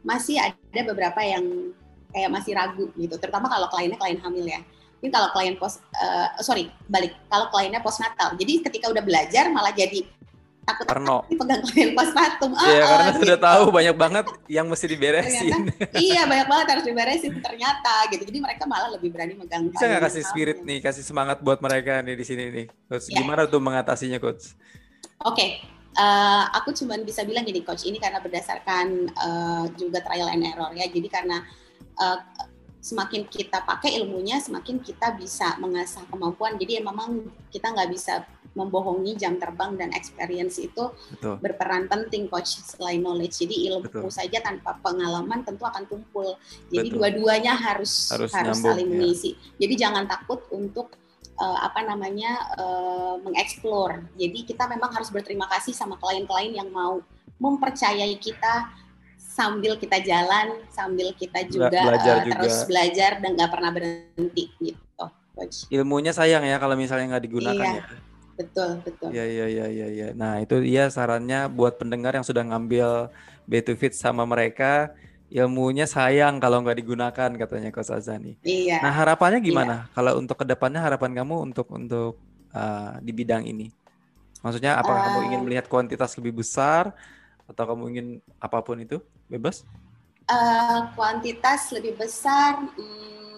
masih 0.07 0.39
ada 0.39 0.81
beberapa 0.87 1.19
yang 1.19 1.75
kayak 2.15 2.31
masih 2.31 2.55
ragu 2.55 2.87
gitu. 2.95 3.19
Terutama 3.19 3.51
kalau 3.51 3.67
kliennya 3.67 3.99
klien 3.99 4.19
hamil 4.23 4.47
ya. 4.47 4.61
Ini 5.01 5.09
kalau 5.09 5.33
klien 5.33 5.57
pos, 5.57 5.81
eh, 5.97 6.27
sorry, 6.39 6.69
balik. 6.85 7.17
Kalau 7.25 7.49
kliennya 7.49 7.81
postnatal. 7.81 8.37
Jadi 8.37 8.61
ketika 8.61 8.85
udah 8.87 9.01
belajar 9.01 9.49
malah 9.49 9.73
jadi 9.73 10.05
takut 10.61 10.85
Parno. 10.85 11.25
ini 11.25 11.41
pegang 11.41 11.61
klien 11.65 11.89
postpartum. 11.97 12.53
Ah, 12.53 12.69
Iya 12.69 12.77
ah, 12.77 12.87
karena 12.87 13.11
sudah 13.17 13.37
gitu. 13.41 13.47
tahu 13.49 13.63
banyak 13.73 13.95
banget 13.97 14.25
yang 14.45 14.69
mesti 14.69 14.85
diberesin. 14.85 15.73
iya 15.97 16.29
banyak 16.29 16.45
banget 16.45 16.67
harus 16.77 16.85
diberesin 16.85 17.33
ternyata 17.41 18.05
gitu 18.13 18.21
jadi 18.29 18.39
mereka 18.39 18.69
malah 18.69 18.93
lebih 18.93 19.09
berani 19.09 19.33
megang 19.33 19.73
Bisa 19.73 19.89
nggak 19.89 20.05
kasih 20.05 20.21
spirit 20.21 20.57
nih, 20.61 20.77
kasih 20.79 21.01
semangat 21.01 21.41
buat 21.41 21.57
mereka 21.59 22.05
nih 22.05 22.13
di 22.13 22.25
sini 22.25 22.43
nih. 22.53 22.65
Coach, 22.85 23.09
Ya. 23.09 23.25
gimana 23.25 23.49
tuh 23.49 23.57
mengatasinya 23.57 24.21
coach? 24.21 24.53
Oke, 25.25 25.65
eh, 25.91 26.43
aku 26.53 26.77
cuma 26.77 26.93
bisa 27.01 27.25
bilang 27.25 27.41
gini 27.41 27.65
coach, 27.65 27.89
ini 27.89 27.97
karena 27.97 28.21
berdasarkan 28.21 28.85
eh, 29.09 29.63
juga 29.75 29.97
trial 30.05 30.29
and 30.29 30.45
error 30.45 30.69
ya. 30.77 30.85
Jadi 30.85 31.09
karena 31.09 31.41
eh, 31.97 32.17
semakin 32.81 33.29
kita 33.29 33.61
pakai 33.61 34.01
ilmunya, 34.01 34.41
semakin 34.41 34.81
kita 34.81 35.13
bisa 35.13 35.53
mengasah 35.61 36.01
kemampuan. 36.09 36.57
Jadi 36.57 36.81
ya 36.81 36.83
memang 36.83 37.29
kita 37.53 37.69
nggak 37.69 37.89
bisa 37.93 38.25
membohongi 38.51 39.15
jam 39.15 39.39
terbang 39.39 39.79
dan 39.79 39.95
experience 39.95 40.59
itu 40.59 40.91
Betul. 41.15 41.39
berperan 41.39 41.87
penting 41.87 42.27
coach 42.27 42.59
selain 42.59 42.99
knowledge. 42.99 43.39
Jadi 43.39 43.69
ilmu 43.71 43.87
Betul. 43.87 44.11
saja 44.11 44.43
tanpa 44.43 44.75
pengalaman 44.83 45.45
tentu 45.47 45.63
akan 45.63 45.87
tumpul. 45.87 46.35
Jadi 46.67 46.91
dua-duanya 46.91 47.55
harus 47.55 48.11
Harus 48.11 48.33
harus, 48.35 48.59
nyambung, 48.59 48.65
saling 48.75 48.89
ya. 48.89 48.93
mengisi. 48.97 49.31
Jadi 49.55 49.73
jangan 49.79 50.03
takut 50.09 50.43
untuk 50.51 50.91
eh, 51.39 51.59
apa 51.63 51.79
namanya 51.85 52.31
eh, 52.59 53.15
mengeksplor. 53.23 54.03
Jadi 54.19 54.39
kita 54.43 54.67
memang 54.67 54.91
harus 54.91 55.07
berterima 55.13 55.47
kasih 55.47 55.71
sama 55.71 55.95
klien-klien 55.95 56.51
yang 56.51 56.67
mau 56.73 56.99
mempercayai 57.41 58.19
kita 58.21 58.80
sambil 59.41 59.73
kita 59.75 59.97
jalan, 59.99 60.61
sambil 60.69 61.09
kita 61.13 61.41
juga 61.45 61.73
belajar 61.73 62.15
terus 62.23 62.37
juga. 62.55 62.67
belajar 62.69 63.11
dan 63.17 63.29
nggak 63.33 63.49
pernah 63.49 63.71
berhenti 63.73 64.43
gitu, 64.55 64.77
coach. 65.33 65.65
Ilmunya 65.67 66.13
sayang 66.13 66.45
ya 66.45 66.61
kalau 66.61 66.77
misalnya 66.77 67.17
nggak 67.17 67.25
digunakan 67.25 67.57
Iya. 67.57 67.81
ya. 67.81 67.83
Betul, 68.31 68.69
betul. 68.81 69.09
Iya 69.09 69.25
iya 69.25 69.45
iya 69.47 69.65
iya. 69.67 69.87
iya. 69.89 70.07
Nah 70.13 70.37
itu 70.37 70.61
dia 70.61 70.87
sarannya 70.87 71.45
buat 71.47 71.77
pendengar 71.77 72.13
yang 72.13 72.23
sudah 72.23 72.41
ngambil 72.41 73.09
B2 73.45 73.69
Fit 73.75 73.93
sama 73.93 74.23
mereka, 74.23 74.93
ilmunya 75.27 75.85
sayang 75.85 76.37
kalau 76.37 76.61
nggak 76.61 76.77
digunakan 76.77 77.29
katanya 77.31 77.69
Coach 77.69 77.89
Azani. 77.89 78.37
Iya. 78.41 78.81
Nah 78.81 78.93
harapannya 78.93 79.39
gimana? 79.39 79.89
Kalau 79.91 80.17
untuk 80.17 80.37
ke 80.37 80.45
depannya 80.45 80.79
harapan 80.79 81.17
kamu 81.17 81.51
untuk 81.51 81.69
untuk 81.69 82.17
uh, 82.49 82.97
di 82.97 83.11
bidang 83.11 83.45
ini? 83.45 83.69
Maksudnya 84.41 84.73
apakah 84.75 85.01
kamu 85.05 85.19
Eh. 85.21 85.25
ingin 85.29 85.41
melihat 85.45 85.65
kuantitas 85.65 86.17
lebih 86.17 86.41
besar 86.41 86.97
atau 87.51 87.63
kamu 87.75 87.83
ingin 87.91 88.07
apa 88.39 88.63
pun 88.63 88.79
itu 88.79 89.03
bebas? 89.27 89.67
Uh, 90.31 90.87
kuantitas 90.95 91.75
lebih 91.75 91.99
besar 91.99 92.63
hmm, 92.79 93.31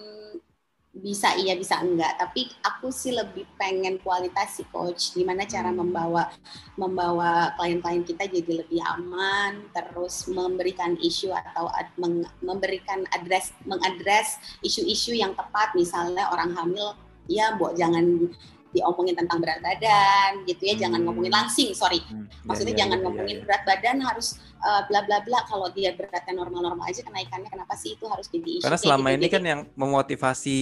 bisa 0.94 1.34
iya 1.34 1.58
bisa 1.58 1.82
enggak 1.82 2.14
tapi 2.22 2.46
aku 2.62 2.94
sih 2.94 3.10
lebih 3.10 3.42
pengen 3.58 3.98
kualitas 3.98 4.62
sih 4.62 4.66
coach 4.70 5.10
gimana 5.18 5.42
cara 5.42 5.74
hmm. 5.74 5.82
membawa 5.82 6.30
membawa 6.78 7.50
klien-klien 7.58 8.06
kita 8.06 8.30
jadi 8.30 8.62
lebih 8.62 8.78
aman 8.94 9.66
terus 9.74 10.30
memberikan 10.30 10.94
isu 11.02 11.34
atau 11.34 11.66
ad, 11.74 11.90
meng, 11.98 12.22
memberikan 12.46 13.02
address 13.10 13.50
mengadres 13.66 14.38
isu-isu 14.62 15.18
yang 15.18 15.34
tepat 15.34 15.74
misalnya 15.74 16.30
orang 16.30 16.54
hamil 16.54 16.94
ya 17.26 17.58
buat 17.58 17.74
jangan 17.74 18.30
diomongin 18.74 19.14
tentang 19.14 19.38
berat 19.38 19.62
badan 19.62 20.42
gitu 20.44 20.62
ya, 20.66 20.74
hmm. 20.74 20.82
jangan 20.82 21.00
ngomongin 21.06 21.32
langsing, 21.32 21.70
sorry. 21.72 22.02
Hmm. 22.10 22.26
Ya, 22.26 22.44
Maksudnya 22.50 22.74
ya, 22.74 22.80
jangan 22.84 22.98
ya, 22.98 23.02
ngomongin 23.06 23.36
ya, 23.36 23.38
ya. 23.38 23.44
berat 23.46 23.62
badan 23.62 23.96
harus 24.02 24.28
uh, 24.60 24.82
bla 24.90 25.00
bla 25.06 25.18
bla 25.22 25.40
kalau 25.46 25.70
dia 25.70 25.94
beratnya 25.94 26.34
normal-normal 26.34 26.90
aja 26.90 27.06
kenaikannya 27.06 27.48
kenapa 27.48 27.78
sih 27.78 27.94
itu 27.94 28.04
harus 28.10 28.26
jadi 28.26 28.66
Karena 28.66 28.78
selama 28.80 29.08
gitu, 29.14 29.16
ini 29.16 29.26
jadi, 29.30 29.34
kan 29.38 29.42
yang 29.46 29.60
memotivasi 29.78 30.56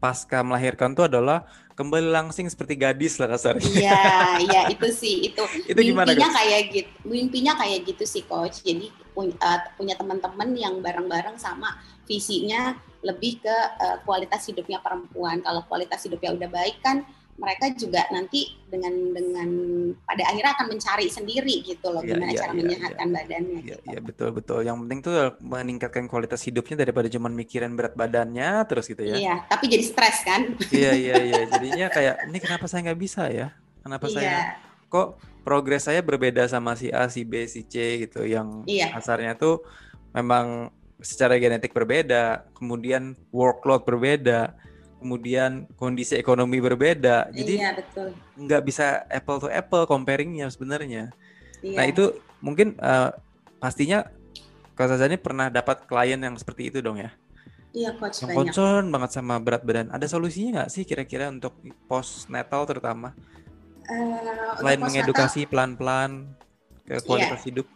pasca 0.00 0.40
melahirkan 0.40 0.96
itu 0.96 1.04
adalah 1.04 1.44
kembali 1.76 2.08
langsing 2.08 2.48
seperti 2.48 2.76
gadis 2.76 3.20
lah 3.20 3.28
kasarnya. 3.28 3.68
Iya, 3.68 4.02
iya 4.48 4.62
itu 4.72 4.88
sih 4.92 5.32
itu. 5.32 5.44
itu 5.68 5.80
gimana, 5.92 6.12
mimpinya 6.12 6.28
kayak 6.32 6.62
gitu. 6.72 6.90
Mimpinya 7.04 7.52
kayak 7.56 7.78
gitu 7.84 8.04
sih 8.08 8.24
coach. 8.24 8.64
Jadi 8.64 8.88
punya, 9.12 9.36
uh, 9.44 9.60
punya 9.76 9.94
teman-teman 9.96 10.48
yang 10.56 10.74
bareng-bareng 10.80 11.36
sama 11.36 11.76
visinya 12.08 12.74
lebih 13.04 13.40
ke 13.40 13.56
uh, 13.80 14.00
kualitas 14.04 14.44
hidupnya 14.48 14.80
perempuan. 14.80 15.44
Kalau 15.44 15.64
kualitas 15.68 16.00
hidupnya 16.04 16.36
udah 16.36 16.48
baik 16.48 16.80
kan 16.80 17.04
mereka 17.40 17.72
juga 17.72 18.04
nanti 18.12 18.52
dengan 18.68 18.92
dengan 19.16 19.48
pada 20.04 20.22
akhirnya 20.28 20.52
akan 20.52 20.66
mencari 20.76 21.06
sendiri 21.08 21.64
gitu 21.64 21.88
loh 21.88 22.04
ya, 22.04 22.12
gimana 22.14 22.32
ya, 22.36 22.40
cara 22.44 22.52
ya, 22.52 22.58
menyehatkan 22.60 23.08
ya. 23.08 23.14
badannya. 23.16 23.60
Iya 23.64 23.76
gitu. 23.80 23.88
ya, 23.88 23.98
betul 24.04 24.28
betul. 24.36 24.60
Yang 24.60 24.76
penting 24.84 25.00
tuh 25.00 25.14
meningkatkan 25.40 26.04
kualitas 26.06 26.44
hidupnya 26.44 26.76
daripada 26.84 27.08
cuma 27.08 27.32
mikirin 27.32 27.72
berat 27.74 27.96
badannya 27.96 28.60
terus 28.68 28.84
gitu 28.86 29.00
ya. 29.00 29.16
Iya, 29.16 29.34
tapi 29.48 29.72
jadi 29.72 29.84
stres 29.88 30.20
kan. 30.22 30.52
Iya 30.68 30.92
iya 31.08 31.16
iya. 31.24 31.40
Jadinya 31.48 31.86
kayak 31.88 32.14
ini 32.28 32.38
kenapa 32.38 32.68
saya 32.68 32.92
nggak 32.92 33.00
bisa 33.00 33.26
ya? 33.32 33.56
Kenapa 33.80 34.06
iya. 34.12 34.14
saya 34.14 34.36
kok 34.92 35.08
progres 35.40 35.88
saya 35.88 36.04
berbeda 36.04 36.44
sama 36.44 36.76
si 36.76 36.92
A, 36.92 37.08
si 37.08 37.24
B, 37.24 37.48
si 37.48 37.64
C 37.64 38.04
gitu 38.04 38.28
yang 38.28 38.68
iya. 38.68 38.92
asarnya 38.92 39.40
tuh 39.40 39.64
memang 40.12 40.68
secara 41.00 41.40
genetik 41.40 41.72
berbeda, 41.72 42.44
kemudian 42.52 43.16
workload 43.32 43.88
berbeda 43.88 44.52
kemudian 45.00 45.64
kondisi 45.80 46.14
ekonomi 46.20 46.60
berbeda. 46.60 47.32
Jadi 47.32 47.54
iya, 47.56 47.72
betul. 47.72 48.12
nggak 48.36 48.62
bisa 48.62 49.08
apple 49.08 49.40
to 49.40 49.48
apple 49.48 49.88
comparingnya 49.88 50.52
sebenarnya. 50.52 51.10
Iya. 51.64 51.76
Nah 51.80 51.84
itu 51.88 52.04
mungkin 52.44 52.76
uh, 52.76 53.16
pastinya 53.56 54.04
Kak 54.76 54.96
Zazani 54.96 55.16
pernah 55.20 55.48
dapat 55.48 55.84
klien 55.88 56.20
yang 56.20 56.36
seperti 56.36 56.72
itu 56.72 56.80
dong 56.80 57.00
ya? 57.00 57.12
Iya 57.70 57.94
coach 57.94 58.26
Yang 58.26 58.34
concern 58.34 58.84
banget 58.90 59.10
sama 59.16 59.40
berat 59.40 59.62
badan. 59.62 59.88
Ada 59.92 60.06
solusinya 60.10 60.62
nggak 60.62 60.70
sih 60.72 60.82
kira-kira 60.84 61.30
untuk 61.30 61.56
post 61.86 62.28
natal 62.28 62.66
terutama? 62.66 63.12
Uh, 63.86 64.56
Selain 64.58 64.80
mengedukasi 64.80 65.46
pelan-pelan 65.46 66.32
ke 66.84 66.98
kualitas 67.06 67.40
iya. 67.44 67.48
hidup. 67.48 67.66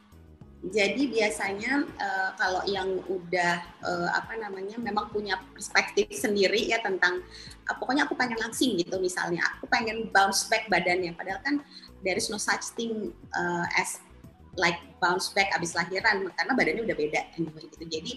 Jadi 0.65 1.13
biasanya 1.13 1.85
uh, 2.01 2.31
kalau 2.41 2.65
yang 2.65 2.89
udah 3.05 3.61
uh, 3.85 4.09
apa 4.17 4.33
namanya 4.41 4.81
memang 4.81 5.13
punya 5.13 5.37
perspektif 5.53 6.09
sendiri 6.17 6.73
ya 6.73 6.81
tentang 6.81 7.21
uh, 7.69 7.77
pokoknya 7.77 8.09
aku 8.09 8.17
pengen 8.17 8.41
langsing 8.41 8.81
gitu 8.81 8.97
misalnya 8.97 9.45
aku 9.45 9.69
pengen 9.69 10.09
bounce 10.09 10.49
back 10.49 10.65
badannya 10.73 11.13
padahal 11.13 11.37
kan 11.45 11.61
there 12.01 12.17
is 12.17 12.33
no 12.33 12.41
such 12.41 12.73
thing 12.73 13.13
uh, 13.37 13.69
as 13.77 14.01
like 14.57 14.81
bounce 15.05 15.37
back 15.37 15.53
abis 15.53 15.77
lahiran 15.77 16.33
karena 16.33 16.53
badannya 16.57 16.83
udah 16.89 16.97
beda 16.97 17.21
anyway 17.37 17.69
gitu. 17.69 17.85
Jadi 17.85 18.13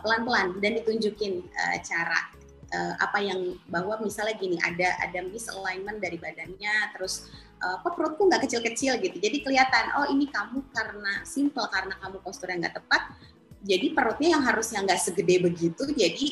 pelan-pelan 0.00 0.56
uh, 0.56 0.60
dan 0.64 0.80
ditunjukin 0.80 1.44
uh, 1.52 1.76
cara 1.84 2.32
uh, 2.72 2.94
apa 3.00 3.18
yang 3.20 3.56
bahwa 3.68 4.00
misalnya 4.00 4.36
gini 4.36 4.56
ada 4.60 4.96
ada 5.00 5.20
misalignment 5.28 6.00
dari 6.00 6.16
badannya 6.16 6.96
terus 6.96 7.28
uh, 7.62 7.76
kok 7.82 7.94
perutku 7.94 8.26
nggak 8.26 8.46
kecil-kecil 8.46 8.98
gitu. 9.02 9.16
Jadi 9.18 9.42
kelihatan, 9.42 9.84
oh 9.98 10.06
ini 10.10 10.30
kamu 10.30 10.62
karena 10.70 11.22
simple 11.26 11.66
karena 11.70 11.94
kamu 11.98 12.22
postur 12.22 12.50
yang 12.50 12.62
nggak 12.62 12.76
tepat. 12.78 13.02
Jadi 13.66 13.90
perutnya 13.90 14.38
yang 14.38 14.42
harusnya 14.46 14.86
nggak 14.86 15.00
segede 15.02 15.42
begitu, 15.42 15.82
jadi 15.90 16.26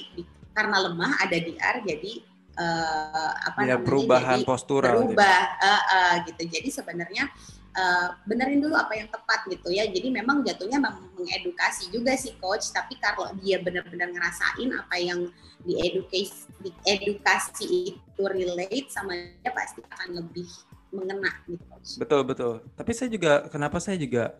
karena 0.54 0.88
lemah 0.88 1.20
ada 1.20 1.36
DR, 1.36 1.82
jadi 1.82 2.22
uh, 2.56 3.32
apa 3.50 3.58
ya, 3.66 3.76
namanya? 3.76 3.84
Perubahan 3.84 4.38
jadi 4.40 4.46
postur. 4.46 4.82
Berubah, 4.86 5.40
uh, 5.58 5.84
uh, 5.84 6.12
gitu. 6.24 6.42
Jadi 6.46 6.68
sebenarnya 6.70 7.28
uh, 7.76 8.08
benerin 8.24 8.62
dulu 8.62 8.78
apa 8.78 8.94
yang 8.96 9.10
tepat 9.10 9.44
gitu 9.50 9.68
ya. 9.74 9.84
Jadi 9.90 10.08
memang 10.08 10.46
jatuhnya 10.46 10.78
mengedukasi 10.80 11.92
juga 11.92 12.14
sih 12.14 12.38
coach, 12.40 12.70
tapi 12.72 12.96
kalau 13.02 13.28
dia 13.42 13.60
benar-benar 13.60 14.08
ngerasain 14.14 14.70
apa 14.72 14.96
yang 14.96 15.28
diedukasi 15.66 16.46
diedukasi 16.62 17.66
itu 17.90 18.22
relate 18.22 18.86
sama 18.86 19.18
dia 19.42 19.50
pasti 19.50 19.82
akan 19.82 20.22
lebih 20.22 20.46
mengena 20.96 21.30
gitu 21.44 21.64
Betul 22.00 22.20
betul. 22.26 22.54
Tapi 22.74 22.90
saya 22.96 23.08
juga 23.12 23.46
kenapa 23.52 23.78
saya 23.78 24.00
juga 24.00 24.34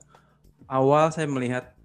awal 0.67 1.15
saya 1.15 1.31
melihat 1.31 1.77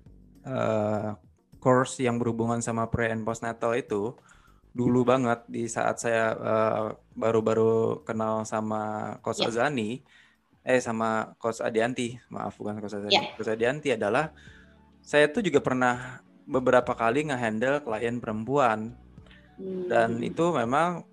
uh, 0.47 1.13
course 1.61 2.01
yang 2.01 2.17
berhubungan 2.17 2.59
sama 2.63 2.89
pre 2.89 3.13
and 3.13 3.21
postnatal 3.21 3.77
itu 3.77 4.17
dulu 4.71 5.03
banget 5.03 5.43
di 5.51 5.67
saat 5.67 5.99
saya 5.99 6.33
uh, 6.33 6.85
baru-baru 7.13 8.01
kenal 8.07 8.47
sama 8.47 9.15
Coach 9.19 9.43
yeah. 9.43 9.51
Azani 9.51 9.99
eh 10.63 10.79
sama 10.79 11.35
Coach 11.35 11.59
Adianti 11.59 12.15
maaf 12.31 12.55
bukan 12.55 12.79
Coach 12.79 12.95
Azani 12.95 13.13
yeah. 13.13 13.35
Coach 13.35 13.51
Adianti 13.51 13.91
adalah 13.91 14.31
saya 15.03 15.27
tuh 15.27 15.43
juga 15.43 15.59
pernah 15.59 16.23
beberapa 16.47 16.95
kali 16.95 17.27
ngehandle 17.27 17.83
klien 17.83 18.23
perempuan 18.23 18.95
hmm. 19.59 19.91
dan 19.91 20.23
itu 20.23 20.55
memang 20.55 21.03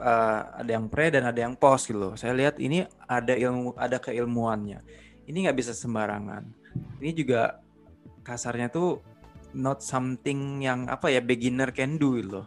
uh, 0.00 0.40
ada 0.62 0.70
yang 0.70 0.88
pre 0.88 1.12
dan 1.12 1.28
ada 1.28 1.40
yang 1.42 1.58
post 1.58 1.90
gitu 1.90 1.98
loh. 1.98 2.14
Saya 2.16 2.32
lihat 2.32 2.56
ini 2.62 2.86
ada 3.04 3.34
ilmu, 3.36 3.76
ada 3.76 3.98
keilmuannya. 4.00 4.80
Ini 5.28 5.36
nggak 5.48 5.58
bisa 5.58 5.72
sembarangan. 5.76 6.48
Ini 7.02 7.10
juga 7.12 7.60
kasarnya 8.24 8.72
tuh 8.72 9.02
not 9.52 9.84
something 9.84 10.64
yang 10.64 10.88
apa 10.88 11.12
ya 11.12 11.20
beginner 11.20 11.68
can 11.74 12.00
do 12.00 12.16
gitu 12.16 12.40
loh. 12.40 12.46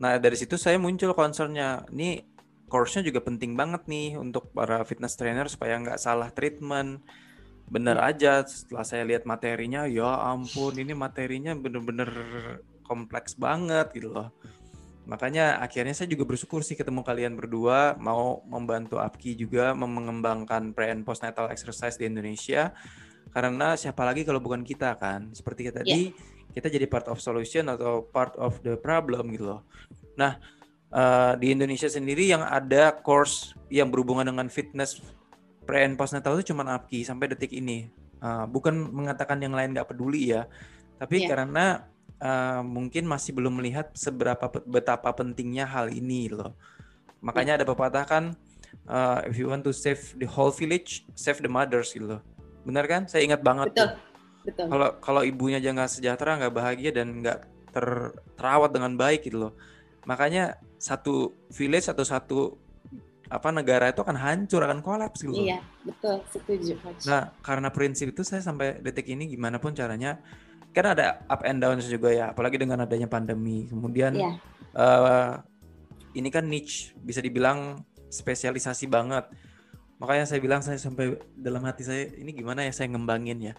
Nah 0.00 0.16
dari 0.16 0.38
situ 0.38 0.56
saya 0.56 0.80
muncul 0.80 1.12
concernnya. 1.12 1.84
Ini 1.92 2.24
course-nya 2.68 3.04
juga 3.04 3.24
penting 3.24 3.56
banget 3.56 3.84
nih 3.88 4.16
untuk 4.20 4.52
para 4.52 4.84
fitness 4.84 5.16
trainer 5.16 5.48
supaya 5.50 5.76
nggak 5.80 6.00
salah 6.00 6.32
treatment. 6.32 7.02
Bener 7.68 8.00
aja 8.00 8.40
setelah 8.48 8.80
saya 8.80 9.04
lihat 9.04 9.28
materinya, 9.28 9.84
ya 9.84 10.32
ampun 10.32 10.72
ini 10.80 10.96
materinya 10.96 11.52
bener-bener 11.52 12.08
kompleks 12.88 13.36
banget 13.36 13.92
gitu 13.92 14.08
loh 14.08 14.32
Makanya 15.08 15.56
akhirnya 15.64 15.96
saya 15.96 16.12
juga 16.12 16.28
bersyukur 16.28 16.60
sih 16.60 16.76
ketemu 16.76 17.00
kalian 17.00 17.32
berdua 17.32 17.96
mau 17.96 18.44
membantu 18.44 19.00
APKI 19.00 19.40
juga 19.40 19.72
mengembangkan 19.72 20.76
pre 20.76 20.92
and 20.92 21.08
postnatal 21.08 21.48
exercise 21.48 21.96
di 21.96 22.04
Indonesia. 22.04 22.76
Karena 23.32 23.72
siapa 23.72 24.04
lagi 24.04 24.28
kalau 24.28 24.44
bukan 24.44 24.60
kita 24.60 25.00
kan? 25.00 25.32
Seperti 25.32 25.72
kita 25.72 25.80
tadi 25.80 26.12
yeah. 26.12 26.52
kita 26.52 26.68
jadi 26.68 26.84
part 26.84 27.08
of 27.08 27.24
solution 27.24 27.72
atau 27.72 28.04
part 28.04 28.36
of 28.36 28.60
the 28.60 28.76
problem 28.76 29.32
gitu 29.32 29.56
loh. 29.56 29.64
Nah, 30.20 30.36
uh, 30.92 31.32
di 31.40 31.56
Indonesia 31.56 31.88
sendiri 31.88 32.28
yang 32.28 32.44
ada 32.44 32.92
course 32.92 33.56
yang 33.72 33.88
berhubungan 33.88 34.28
dengan 34.28 34.52
fitness 34.52 35.00
pre 35.64 35.88
and 35.88 35.96
postnatal 35.96 36.36
itu 36.36 36.52
cuma 36.52 36.68
APKI 36.68 37.08
sampai 37.08 37.32
detik 37.32 37.56
ini. 37.56 37.88
Uh, 38.20 38.44
bukan 38.44 38.76
mengatakan 38.92 39.40
yang 39.40 39.56
lain 39.56 39.72
nggak 39.72 39.88
peduli 39.88 40.36
ya, 40.36 40.44
tapi 41.00 41.24
yeah. 41.24 41.28
karena 41.32 41.64
uh, 42.22 42.62
mungkin 42.62 43.06
masih 43.06 43.34
belum 43.34 43.58
melihat 43.58 43.90
seberapa 43.94 44.50
betapa 44.66 45.10
pentingnya 45.14 45.66
hal 45.66 45.90
ini 45.90 46.30
loh. 46.30 46.54
Makanya 47.18 47.58
ada 47.58 47.66
pepatah 47.66 48.06
kan, 48.06 48.24
uh, 48.86 49.22
if 49.26 49.34
you 49.38 49.50
want 49.50 49.66
to 49.66 49.74
save 49.74 50.14
the 50.18 50.26
whole 50.26 50.54
village, 50.54 51.02
save 51.18 51.42
the 51.42 51.50
mothers 51.50 51.90
gitu 51.90 52.06
loh. 52.06 52.22
Benar 52.62 52.86
kan? 52.86 53.02
Saya 53.10 53.26
ingat 53.26 53.42
banget. 53.42 53.74
Betul. 53.74 53.90
Betul. 54.46 54.66
Kalau 54.70 54.88
kalau 55.02 55.22
ibunya 55.26 55.58
aja 55.58 55.74
nggak 55.74 55.90
sejahtera, 55.90 56.38
nggak 56.38 56.54
bahagia 56.54 56.90
dan 56.94 57.20
nggak 57.20 57.38
ter, 57.74 57.86
terawat 58.38 58.70
dengan 58.70 58.94
baik 58.94 59.26
gitu 59.26 59.48
loh. 59.48 59.52
Makanya 60.06 60.56
satu 60.78 61.34
village 61.52 61.90
atau 61.90 62.06
satu 62.06 62.38
apa 63.28 63.52
negara 63.52 63.92
itu 63.92 64.00
akan 64.00 64.16
hancur 64.16 64.64
akan 64.64 64.80
kolaps 64.80 65.20
gitu. 65.20 65.36
Iya, 65.36 65.60
betul, 65.84 66.24
setuju. 66.32 66.80
Nah, 67.04 67.28
karena 67.44 67.68
prinsip 67.68 68.16
itu 68.16 68.24
saya 68.24 68.40
sampai 68.40 68.80
detik 68.80 69.04
ini 69.04 69.28
gimana 69.28 69.60
pun 69.60 69.76
caranya 69.76 70.16
kan 70.78 70.94
ada 70.94 71.26
up 71.26 71.42
and 71.42 71.58
down 71.58 71.82
juga 71.82 72.14
ya 72.14 72.30
apalagi 72.30 72.54
dengan 72.54 72.86
adanya 72.86 73.10
pandemi 73.10 73.66
kemudian 73.66 74.14
yeah. 74.14 74.34
Iya. 74.38 74.78
uh, 74.78 75.32
ini 76.14 76.30
kan 76.30 76.46
niche 76.46 76.94
bisa 77.02 77.18
dibilang 77.18 77.82
spesialisasi 78.08 78.86
banget 78.86 79.26
makanya 79.98 80.24
saya 80.30 80.38
bilang 80.38 80.62
saya 80.62 80.78
sampai 80.78 81.18
dalam 81.34 81.66
hati 81.66 81.82
saya 81.82 82.06
ini 82.14 82.30
gimana 82.30 82.62
ya 82.62 82.70
saya 82.70 82.94
ngembangin 82.94 83.52
ya 83.52 83.54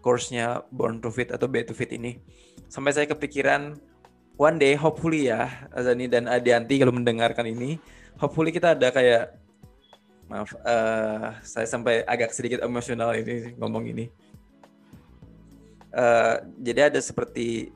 course-nya 0.00 0.64
Born 0.72 1.04
to 1.04 1.12
Fit 1.12 1.28
atau 1.28 1.44
Be 1.44 1.60
to 1.68 1.76
Fit 1.76 1.92
ini 1.92 2.16
sampai 2.72 2.96
saya 2.96 3.06
kepikiran 3.06 3.76
one 4.40 4.56
day 4.56 4.72
hopefully 4.72 5.28
ya 5.28 5.68
Azani 5.76 6.08
dan 6.08 6.24
Adianti 6.26 6.80
kalau 6.80 6.96
mendengarkan 6.96 7.44
ini 7.44 7.76
hopefully 8.16 8.48
kita 8.48 8.72
ada 8.72 8.88
kayak 8.88 9.36
maaf 10.26 10.56
uh, 10.66 11.38
saya 11.44 11.68
sampai 11.68 12.02
agak 12.02 12.34
sedikit 12.34 12.64
emosional 12.64 13.14
ini 13.14 13.54
ngomong 13.60 13.86
ini 13.86 14.10
uh, 15.96 16.44
jadi 16.60 16.92
ada 16.92 17.00
seperti 17.00 17.72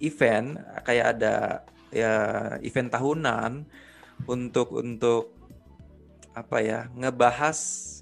event 0.00 0.58
kayak 0.82 1.06
ada 1.18 1.62
ya 1.92 2.14
event 2.64 2.88
tahunan 2.90 3.68
untuk 4.24 4.72
untuk 4.74 5.36
apa 6.32 6.64
ya 6.64 6.88
ngebahas 6.96 7.58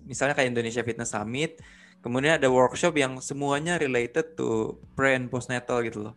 misalnya 0.07 0.39
kayak 0.39 0.55
Indonesia 0.55 0.87
Fitness 0.87 1.11
Summit 1.11 1.59
kemudian 2.01 2.41
ada 2.41 2.49
workshop 2.49 2.97
yang 2.97 3.21
semuanya 3.21 3.77
related 3.77 4.37
to 4.37 4.77
pre 4.97 5.17
and 5.17 5.29
postnatal 5.29 5.85
gitu 5.85 6.11
loh. 6.11 6.15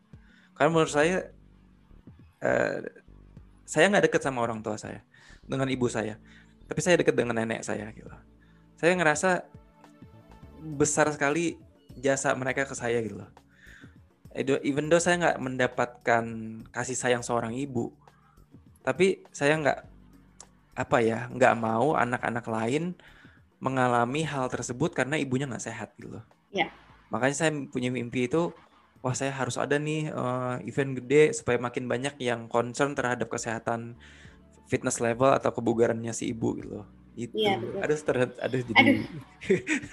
Karena 0.55 0.69
menurut 0.71 0.91
saya 0.91 1.27
uh, 2.39 2.77
saya 3.67 3.85
nggak 3.91 4.07
deket 4.11 4.21
sama 4.23 4.43
orang 4.43 4.63
tua 4.63 4.79
saya 4.79 5.03
dengan 5.43 5.67
ibu 5.67 5.87
saya. 5.91 6.15
Tapi 6.67 6.79
saya 6.79 6.95
deket 6.99 7.15
dengan 7.15 7.35
nenek 7.35 7.67
saya 7.67 7.91
gitu. 7.91 8.07
Saya 8.79 8.95
ngerasa 8.95 9.43
besar 10.63 11.11
sekali 11.11 11.59
jasa 11.99 12.33
mereka 12.33 12.65
ke 12.65 12.75
saya 12.77 13.01
gitu 13.01 13.21
loh 13.21 13.29
even 14.65 14.89
though 14.89 15.01
saya 15.01 15.21
nggak 15.21 15.37
mendapatkan 15.41 16.25
kasih 16.73 16.97
sayang 16.97 17.21
seorang 17.21 17.53
ibu 17.53 17.93
tapi 18.83 19.23
saya 19.31 19.55
nggak 19.57 19.79
apa 20.73 20.97
ya 21.05 21.29
nggak 21.29 21.53
mau 21.57 21.93
anak-anak 21.93 22.45
lain 22.49 22.97
mengalami 23.63 24.27
hal 24.27 24.51
tersebut 24.51 24.91
karena 24.91 25.15
ibunya 25.15 25.47
nggak 25.47 25.63
sehat 25.63 25.95
gitu 25.95 26.19
loh. 26.19 26.25
Ya. 26.51 26.67
Makanya 27.07 27.35
saya 27.39 27.51
punya 27.71 27.87
mimpi 27.87 28.27
itu 28.27 28.51
wah 28.99 29.15
saya 29.15 29.31
harus 29.31 29.55
ada 29.55 29.79
nih 29.79 30.11
uh, 30.11 30.59
event 30.67 30.99
gede 30.99 31.31
supaya 31.31 31.55
makin 31.55 31.87
banyak 31.87 32.19
yang 32.19 32.51
concern 32.51 32.91
terhadap 32.91 33.31
kesehatan 33.31 33.95
fitness 34.67 34.99
level 34.99 35.31
atau 35.31 35.55
kebugarannya 35.55 36.11
si 36.11 36.35
ibu 36.35 36.59
gitu 36.59 36.83
loh. 36.83 36.87
Itu. 37.13 37.35
Iya, 37.37 37.61
aduh 37.81 37.97
ter 37.97 38.15
aduh 38.41 38.61
jadi 38.65 38.81
aduh. 38.81 39.05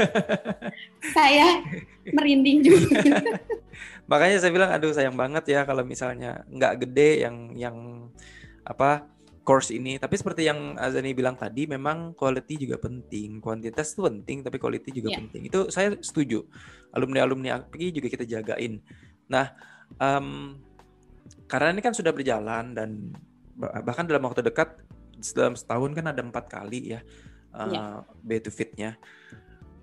saya 1.17 1.61
merinding 2.17 2.65
juga. 2.65 3.01
Makanya 4.11 4.37
saya 4.41 4.53
bilang 4.53 4.71
aduh 4.73 4.93
sayang 4.97 5.15
banget 5.15 5.45
ya 5.53 5.61
kalau 5.69 5.85
misalnya 5.85 6.43
nggak 6.49 6.89
gede 6.89 7.29
yang 7.29 7.37
yang 7.55 7.77
apa 8.65 9.05
course 9.51 9.75
ini. 9.75 9.99
Tapi 9.99 10.15
seperti 10.15 10.47
yang 10.47 10.79
Azani 10.79 11.11
bilang 11.11 11.35
tadi, 11.35 11.67
memang 11.67 12.15
quality 12.15 12.69
juga 12.69 12.79
penting. 12.79 13.43
Kuantitas 13.43 13.97
itu 13.97 14.07
penting, 14.07 14.47
tapi 14.47 14.57
quality 14.63 14.91
juga 14.95 15.11
yeah. 15.11 15.19
penting. 15.19 15.43
Itu 15.51 15.67
saya 15.73 15.97
setuju. 15.99 16.45
Alumni-alumni 16.95 17.59
API 17.59 17.91
juga 17.91 18.09
kita 18.13 18.25
jagain. 18.29 18.79
Nah, 19.27 19.51
um, 19.99 20.55
karena 21.51 21.75
ini 21.75 21.83
kan 21.83 21.95
sudah 21.95 22.15
berjalan 22.15 22.79
dan 22.79 23.11
bahkan 23.59 24.07
dalam 24.07 24.25
waktu 24.25 24.47
dekat 24.47 24.79
dalam 25.37 25.55
setahun 25.55 25.91
kan 25.93 26.11
ada 26.11 26.21
empat 26.25 26.49
kali 26.49 26.97
ya 26.97 27.01
uh, 27.55 28.03
yeah. 28.25 28.41
Fit-nya. 28.51 28.97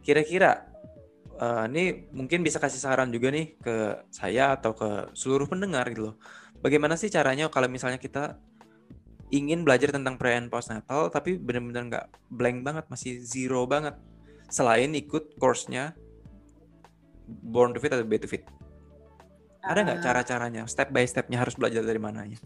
Kira-kira 0.03 0.67
uh, 1.39 1.65
ini 1.67 2.07
mungkin 2.15 2.41
bisa 2.43 2.57
kasih 2.57 2.79
saran 2.79 3.11
juga 3.11 3.31
nih 3.31 3.59
ke 3.59 4.07
saya 4.11 4.55
atau 4.55 4.71
ke 4.73 5.11
seluruh 5.13 5.47
pendengar 5.47 5.87
gitu 5.91 6.11
loh. 6.11 6.15
Bagaimana 6.63 6.97
sih 6.97 7.11
caranya 7.11 7.51
kalau 7.53 7.69
misalnya 7.69 8.01
kita 8.01 8.39
ingin 9.27 9.67
belajar 9.67 9.91
tentang 9.91 10.15
pre 10.15 10.39
and 10.39 10.47
postnatal 10.47 11.11
tapi 11.11 11.35
benar-benar 11.35 11.83
nggak 11.91 12.05
blank 12.31 12.63
banget 12.63 12.85
masih 12.87 13.19
zero 13.19 13.67
banget 13.67 13.99
selain 14.47 14.95
ikut 14.95 15.35
course-nya 15.35 15.91
Born 17.27 17.75
to 17.75 17.83
Fit 17.83 17.91
atau 17.91 18.07
Be 18.07 18.15
to 18.23 18.27
Fit 18.31 18.47
ada 19.59 19.83
nggak 19.83 19.99
uh, 19.99 20.03
cara-caranya 20.03 20.63
step 20.63 20.95
by 20.95 21.03
stepnya 21.03 21.43
harus 21.43 21.59
belajar 21.59 21.83
dari 21.83 21.99
mananya 21.99 22.39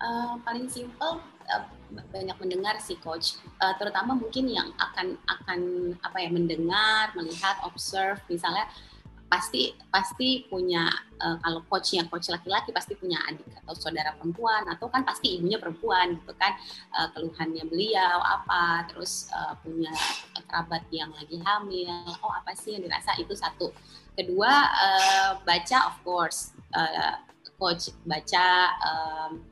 uh, 0.00 0.34
paling 0.42 0.66
simple 0.66 1.20
uh, 1.48 1.64
banyak 2.10 2.36
mendengar 2.40 2.78
sih 2.80 2.96
coach. 2.98 3.38
Uh, 3.60 3.74
terutama 3.76 4.16
mungkin 4.16 4.48
yang 4.48 4.72
akan 4.78 5.18
akan 5.28 5.60
apa 6.00 6.18
ya 6.22 6.30
mendengar 6.32 7.12
melihat 7.14 7.60
observe. 7.66 8.18
Misalnya 8.26 8.66
pasti 9.30 9.78
pasti 9.94 10.42
punya 10.50 10.90
uh, 11.22 11.38
kalau 11.38 11.62
coachnya 11.70 12.02
coach 12.10 12.34
laki-laki 12.34 12.74
pasti 12.74 12.98
punya 12.98 13.14
adik 13.30 13.46
atau 13.62 13.78
saudara 13.78 14.10
perempuan 14.18 14.66
atau 14.66 14.90
kan 14.90 15.06
pasti 15.06 15.38
ibunya 15.38 15.58
perempuan 15.58 16.18
gitu 16.18 16.34
kan. 16.34 16.58
Uh, 16.94 17.08
keluhannya 17.14 17.62
beliau 17.66 18.18
apa 18.22 18.90
terus 18.90 19.30
uh, 19.30 19.54
punya 19.62 19.94
kerabat 20.50 20.82
yang 20.90 21.14
lagi 21.14 21.38
hamil 21.38 21.94
oh 22.26 22.32
apa 22.34 22.54
sih 22.58 22.74
yang 22.78 22.82
dirasa 22.82 23.14
itu 23.18 23.34
satu. 23.34 23.70
Kedua 24.14 24.50
uh, 24.70 25.30
baca 25.42 25.78
of 25.90 25.96
course. 26.02 26.54
Uh, 26.70 27.18
coach 27.60 27.92
baca 28.08 28.72
um, 28.80 29.44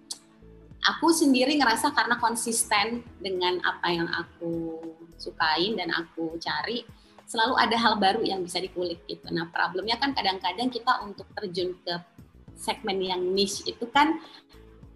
aku 0.85 1.11
sendiri 1.11 1.59
ngerasa 1.59 1.91
karena 1.91 2.21
konsisten 2.23 3.03
dengan 3.19 3.59
apa 3.67 3.88
yang 3.91 4.07
aku 4.07 4.79
sukain 5.19 5.75
dan 5.75 5.91
aku 5.91 6.38
cari 6.38 6.87
selalu 7.29 7.55
ada 7.61 7.77
hal 7.77 8.01
baru 8.01 8.25
yang 8.25 8.41
bisa 8.41 8.62
dikulik 8.62 9.05
gitu. 9.05 9.29
Nah 9.29 9.51
problemnya 9.53 10.01
kan 10.01 10.17
kadang-kadang 10.17 10.73
kita 10.73 11.05
untuk 11.05 11.29
terjun 11.37 11.77
ke 11.83 11.95
segmen 12.57 12.99
yang 13.05 13.21
niche 13.21 13.69
itu 13.69 13.85
kan 13.91 14.17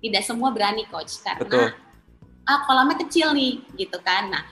tidak 0.02 0.22
semua 0.24 0.50
berani 0.50 0.88
coach 0.88 1.22
karena 1.22 1.44
Betul. 1.46 1.68
ah 2.48 2.60
kolamnya 2.66 2.96
kecil 3.04 3.36
nih 3.36 3.60
gitu 3.76 4.00
kan. 4.00 4.32
Nah 4.32 4.42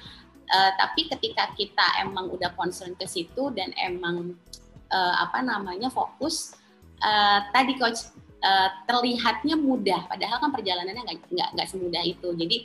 uh, 0.50 0.70
tapi 0.76 1.08
ketika 1.08 1.54
kita 1.56 2.04
emang 2.04 2.28
udah 2.28 2.52
concern 2.58 2.92
ke 2.98 3.08
situ 3.08 3.48
dan 3.56 3.72
emang 3.80 4.36
uh, 4.92 5.14
apa 5.24 5.40
namanya 5.40 5.88
fokus 5.88 6.54
uh, 7.00 7.48
tadi 7.54 7.80
coach 7.80 8.12
uh, 8.42 8.68
terlihatnya 8.88 9.56
mudah 9.56 10.08
padahal 10.08 10.40
kan 10.40 10.50
perjalanannya 10.52 11.02
nggak 11.30 11.68
semudah 11.68 12.02
itu. 12.04 12.28
Jadi 12.34 12.56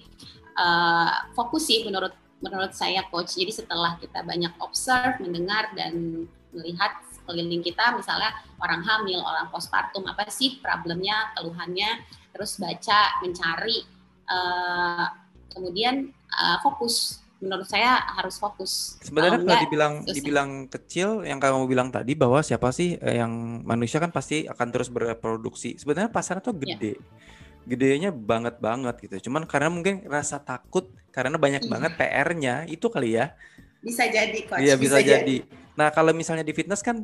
uh, 0.59 1.29
fokus 1.35 1.67
sih 1.67 1.83
menurut 1.83 2.15
menurut 2.43 2.71
saya 2.75 3.03
coach. 3.07 3.39
Jadi 3.39 3.51
setelah 3.51 3.95
kita 3.99 4.23
banyak 4.23 4.53
observe, 4.59 5.19
mendengar 5.23 5.71
dan 5.73 6.25
melihat 6.55 6.99
sekeliling 7.11 7.63
kita 7.65 7.95
misalnya 7.97 8.31
orang 8.61 8.85
hamil, 8.85 9.19
orang 9.23 9.49
postpartum 9.49 10.05
apa 10.07 10.29
sih 10.29 10.61
problemnya, 10.61 11.33
keluhannya, 11.35 12.05
terus 12.31 12.61
baca, 12.61 13.19
mencari 13.25 13.83
uh, 14.29 15.07
kemudian 15.51 16.11
uh, 16.31 16.61
fokus 16.61 17.24
menurut 17.43 17.67
saya 17.67 17.99
harus 18.15 18.39
fokus. 18.39 18.95
Sebenarnya 19.03 19.43
kalau 19.43 19.63
dibilang 19.67 19.93
susah. 20.03 20.15
dibilang 20.15 20.49
kecil 20.71 21.09
yang 21.27 21.39
kamu 21.39 21.67
bilang 21.67 21.89
tadi 21.91 22.15
bahwa 22.15 22.39
siapa 22.39 22.71
sih 22.71 22.95
eh, 22.97 23.19
yang 23.19 23.61
manusia 23.67 23.99
kan 23.99 24.09
pasti 24.09 24.47
akan 24.47 24.67
terus 24.71 24.87
berproduksi. 24.87 25.75
Sebenarnya 25.75 26.09
pasarnya 26.09 26.43
tuh 26.43 26.55
iya. 26.63 26.75
gede. 26.79 26.93
Ya 26.95 27.33
gedenya 27.65 28.13
banget 28.13 28.61
banget 28.61 28.95
gitu. 29.01 29.29
Cuman 29.29 29.49
karena 29.49 29.73
mungkin 29.73 30.05
rasa 30.05 30.37
takut 30.37 30.93
karena 31.09 31.35
banyak 31.35 31.65
iya. 31.65 31.69
banget 31.69 31.91
PR-nya 31.97 32.55
itu 32.69 32.87
kali 32.93 33.17
ya. 33.17 33.33
Bisa 33.81 34.05
jadi 34.05 34.39
coach. 34.45 34.61
Iya 34.61 34.77
bisa, 34.77 35.01
bisa 35.01 35.05
jadi. 35.05 35.21
jadi. 35.21 35.37
Nah 35.73 35.89
kalau 35.89 36.13
misalnya 36.13 36.45
di 36.45 36.53
fitness 36.53 36.85
kan 36.85 37.01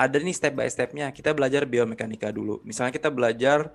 ada 0.00 0.16
nih 0.16 0.34
step 0.34 0.56
by 0.56 0.66
stepnya. 0.66 1.12
Kita 1.12 1.36
belajar 1.36 1.68
biomekanika 1.68 2.32
dulu. 2.32 2.64
Misalnya 2.64 2.90
kita 2.90 3.12
belajar 3.12 3.70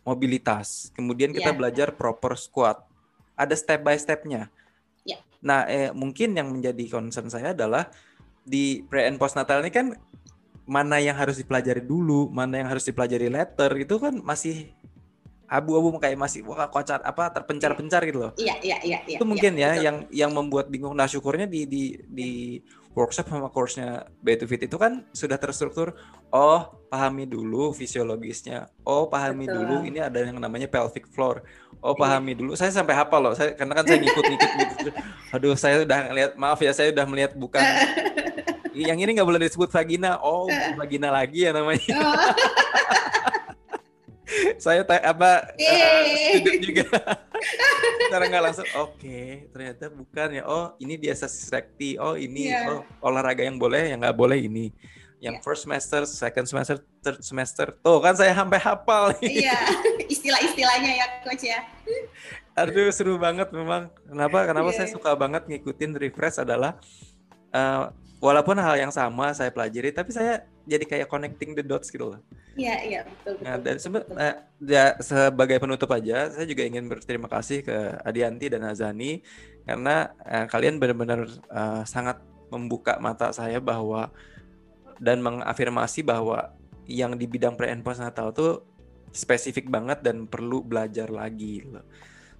mobilitas, 0.00 0.88
kemudian 0.96 1.34
kita 1.34 1.52
yeah. 1.52 1.58
belajar 1.58 1.88
proper 1.92 2.38
squat. 2.38 2.80
Ada 3.34 3.58
step 3.58 3.82
by 3.82 3.98
stepnya. 3.98 4.48
Nah 5.44 5.64
eh, 5.68 5.90
mungkin 5.92 6.36
yang 6.36 6.52
menjadi 6.52 6.84
concern 6.88 7.32
saya 7.32 7.56
adalah 7.56 7.88
di 8.44 8.84
pre 8.84 9.08
and 9.08 9.20
post 9.20 9.36
natal 9.36 9.60
ini 9.60 9.72
kan 9.72 9.96
mana 10.70 11.02
yang 11.02 11.18
harus 11.18 11.40
dipelajari 11.40 11.82
dulu, 11.82 12.30
mana 12.30 12.62
yang 12.62 12.68
harus 12.70 12.86
dipelajari 12.86 13.26
later 13.26 13.74
itu 13.74 13.98
kan 13.98 14.14
masih 14.22 14.70
abu-abu 15.50 15.98
kayak 15.98 16.14
masih 16.14 16.46
wah 16.46 16.70
kocar 16.70 17.02
apa 17.02 17.34
terpencar-pencar 17.34 18.06
gitu 18.06 18.22
loh. 18.22 18.32
Iya 18.38 18.54
iya 18.62 18.76
iya. 18.86 18.98
Itu 19.02 19.26
mungkin 19.26 19.58
iya, 19.58 19.66
ya 19.66 19.70
betul. 19.74 19.84
yang 19.84 19.96
yang 20.14 20.30
membuat 20.30 20.70
bingung. 20.70 20.94
Nah 20.94 21.10
syukurnya 21.10 21.50
di 21.50 21.66
di 21.66 21.98
di 22.06 22.30
workshop 22.90 23.30
sama 23.30 23.46
course-nya 23.46 24.10
Bay 24.18 24.34
to 24.34 24.50
Fit 24.50 24.66
itu 24.66 24.74
kan 24.74 25.06
sudah 25.14 25.38
terstruktur. 25.38 25.94
Oh 26.34 26.66
pahami 26.90 27.22
dulu 27.26 27.70
fisiologisnya. 27.70 28.66
Oh 28.82 29.06
pahami 29.06 29.46
betul. 29.46 29.62
dulu 29.62 29.74
ini 29.86 30.02
ada 30.02 30.18
yang 30.18 30.42
namanya 30.42 30.66
pelvic 30.66 31.06
floor. 31.14 31.46
Oh 31.78 31.94
iya. 31.94 32.00
pahami 32.02 32.32
dulu. 32.34 32.58
Saya 32.58 32.74
sampai 32.74 32.98
hafal 32.98 33.22
loh. 33.22 33.34
Saya 33.38 33.54
karena 33.54 33.72
kan 33.78 33.84
saya 33.86 33.98
ngikut-ngikut 34.02 34.50
gitu. 34.58 34.90
Aduh 35.34 35.54
saya 35.54 35.86
udah 35.86 35.98
ngeliat 36.10 36.32
maaf 36.34 36.58
ya 36.58 36.74
saya 36.74 36.90
udah 36.90 37.04
melihat 37.06 37.32
bukan 37.38 37.62
yang 38.74 38.98
ini 38.98 39.14
nggak 39.14 39.28
boleh 39.28 39.40
disebut 39.46 39.70
vagina. 39.70 40.18
Oh 40.18 40.50
vagina 40.78 41.14
lagi 41.14 41.46
ya 41.46 41.54
namanya. 41.54 41.94
Oh. 41.94 42.34
saya 44.62 44.86
apa 44.86 45.42
uh, 45.58 46.34
juga 46.62 46.86
cara 48.10 48.24
nggak 48.26 48.44
langsung 48.44 48.68
oke 48.78 48.98
okay, 48.98 49.46
ternyata 49.54 49.88
bukan 49.90 50.28
ya. 50.40 50.42
Oh 50.46 50.74
ini 50.82 50.94
biasa 50.98 51.30
sekti 51.30 51.96
oh 52.00 52.18
ini 52.18 52.50
yeah. 52.50 52.70
oh 52.70 52.82
olahraga 53.04 53.46
yang 53.46 53.56
boleh 53.56 53.94
yang 53.94 54.02
nggak 54.02 54.18
boleh 54.18 54.38
ini. 54.38 54.74
Yang 55.20 55.36
yeah. 55.38 55.44
first 55.44 55.62
semester 55.68 56.02
second 56.08 56.46
semester 56.48 56.76
third 57.04 57.20
semester. 57.22 57.66
Tuh 57.80 57.98
kan 58.00 58.14
saya 58.16 58.32
sampai 58.34 58.58
hafal 58.58 59.14
iya 59.22 59.56
istilah-istilahnya 60.12 60.92
ya 60.96 61.06
coach 61.22 61.44
ya. 61.46 61.60
Aduh 62.58 62.90
seru 62.90 63.16
banget 63.16 63.52
memang. 63.54 63.92
Kenapa? 64.04 64.48
Kenapa 64.48 64.68
yeah. 64.74 64.76
saya 64.82 64.88
suka 64.90 65.14
banget 65.14 65.46
ngikutin 65.46 65.96
refresh 65.96 66.42
adalah 66.42 66.80
uh, 67.54 67.92
walaupun 68.20 68.56
hal 68.60 68.76
yang 68.76 68.92
sama 68.92 69.32
saya 69.32 69.48
pelajari 69.50 69.90
tapi 69.90 70.12
saya 70.12 70.44
jadi 70.70 70.84
kayak 70.86 71.10
connecting 71.10 71.58
the 71.58 71.66
dots 71.66 71.90
gitu 71.90 72.14
loh. 72.14 72.22
Iya, 72.54 72.76
iya, 72.86 73.00
betul, 73.02 73.42
betul. 73.42 73.44
Nah, 73.44 73.56
dan 73.58 73.76
sebe 73.82 73.98
uh, 74.06 74.36
ya, 74.62 74.94
sebagai 75.02 75.58
penutup 75.58 75.90
aja, 75.90 76.30
saya 76.30 76.46
juga 76.46 76.62
ingin 76.62 76.86
berterima 76.86 77.26
kasih 77.26 77.66
ke 77.66 77.76
Adianti 78.06 78.46
dan 78.46 78.62
Azani 78.62 79.26
karena 79.66 80.14
uh, 80.22 80.46
kalian 80.46 80.78
benar-benar 80.78 81.26
uh, 81.50 81.82
sangat 81.82 82.22
membuka 82.54 83.02
mata 83.02 83.34
saya 83.34 83.58
bahwa 83.58 84.14
dan 85.02 85.18
mengafirmasi 85.18 86.06
bahwa 86.06 86.54
yang 86.86 87.18
di 87.18 87.26
bidang 87.26 87.58
pre 87.58 87.70
and 87.70 87.82
post 87.82 87.98
natal 87.98 88.30
tuh 88.30 88.62
spesifik 89.10 89.66
banget 89.66 90.06
dan 90.06 90.30
perlu 90.30 90.62
belajar 90.62 91.10
lagi 91.10 91.66
loh. 91.66 91.82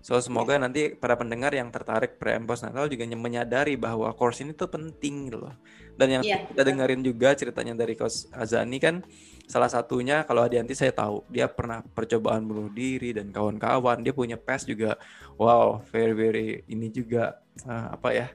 So 0.01 0.17
semoga 0.17 0.57
yeah. 0.57 0.65
nanti 0.65 0.83
para 0.97 1.13
pendengar 1.13 1.53
yang 1.53 1.69
tertarik 1.69 2.17
pre 2.17 2.33
and 2.33 2.49
post 2.49 2.65
natal 2.65 2.89
juga 2.89 3.05
menyadari 3.05 3.77
bahwa 3.77 4.09
course 4.17 4.41
ini 4.41 4.57
tuh 4.57 4.73
penting 4.73 5.29
gitu 5.29 5.45
loh. 5.45 5.55
Dan 6.01 6.21
yang 6.21 6.23
yeah, 6.25 6.49
kita 6.49 6.65
dengerin 6.65 7.05
juga 7.05 7.37
ceritanya 7.37 7.77
dari 7.77 7.93
Coach 8.01 8.33
Azani 8.33 8.81
kan 8.81 9.05
salah 9.45 9.69
satunya 9.69 10.25
kalau 10.25 10.41
Adianti 10.41 10.73
saya 10.73 10.97
tahu 10.97 11.29
dia 11.29 11.53
pernah 11.53 11.85
percobaan 11.85 12.49
bunuh 12.49 12.73
diri 12.73 13.13
dan 13.13 13.29
kawan-kawan 13.29 14.01
dia 14.01 14.17
punya 14.17 14.41
past 14.41 14.65
juga 14.65 14.97
wow 15.37 15.85
very 15.93 16.17
very 16.17 16.49
ini 16.71 16.89
juga 16.89 17.37
uh, 17.69 17.99
apa 17.99 18.09
ya 18.17 18.27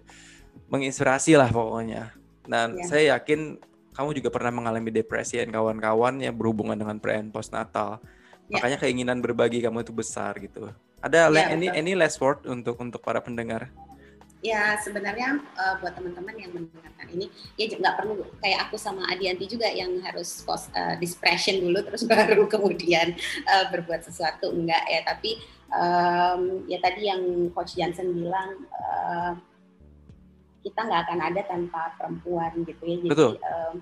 menginspirasi 0.70 1.34
lah 1.34 1.50
pokoknya. 1.50 2.14
Dan 2.46 2.78
yeah. 2.78 2.86
saya 2.86 3.04
yakin 3.18 3.58
kamu 3.98 4.22
juga 4.22 4.30
pernah 4.30 4.54
mengalami 4.54 4.94
depresi 4.94 5.42
dan 5.42 5.50
kawan-kawan 5.50 6.22
yang 6.22 6.38
berhubungan 6.38 6.78
dengan 6.78 7.02
pre 7.02 7.18
and 7.18 7.34
post 7.34 7.50
natal. 7.50 7.98
Yeah. 8.46 8.62
Makanya 8.62 8.78
keinginan 8.86 9.18
berbagi 9.26 9.66
kamu 9.66 9.82
itu 9.82 9.94
besar 9.96 10.38
gitu. 10.38 10.70
Ada 11.06 11.30
yeah, 11.30 11.54
any 11.54 11.70
betul. 11.70 11.80
any 11.86 11.94
last 11.94 12.18
word 12.18 12.42
untuk 12.50 12.82
untuk 12.82 12.98
para 13.06 13.22
pendengar? 13.22 13.70
Ya 14.42 14.78
sebenarnya 14.82 15.42
uh, 15.58 15.78
buat 15.82 15.94
teman-teman 15.94 16.34
yang 16.38 16.54
mendengarkan 16.54 17.08
ini 17.14 17.30
ya 17.58 17.70
nggak 17.70 17.98
perlu 17.98 18.26
kayak 18.42 18.70
aku 18.70 18.78
sama 18.78 19.06
Adianti 19.10 19.46
juga 19.46 19.70
yang 19.70 20.02
harus 20.02 20.42
post 20.42 20.74
uh, 20.74 20.98
discretion 20.98 21.62
dulu 21.62 21.82
terus 21.86 22.06
baru 22.10 22.50
kemudian 22.50 23.14
uh, 23.46 23.66
berbuat 23.70 24.06
sesuatu 24.06 24.50
enggak 24.50 24.82
ya 24.90 25.02
tapi 25.06 25.42
um, 25.70 26.66
ya 26.66 26.82
tadi 26.82 27.10
yang 27.10 27.22
Coach 27.54 27.78
Johnson 27.78 28.14
bilang 28.14 28.66
uh, 28.74 29.34
kita 30.66 30.80
nggak 30.82 31.02
akan 31.06 31.20
ada 31.22 31.42
tanpa 31.46 31.94
perempuan 32.02 32.66
gitu 32.66 32.82
ya. 32.82 32.98
Jadi 32.98 33.10
Betul. 33.14 33.34
Um, 33.46 33.76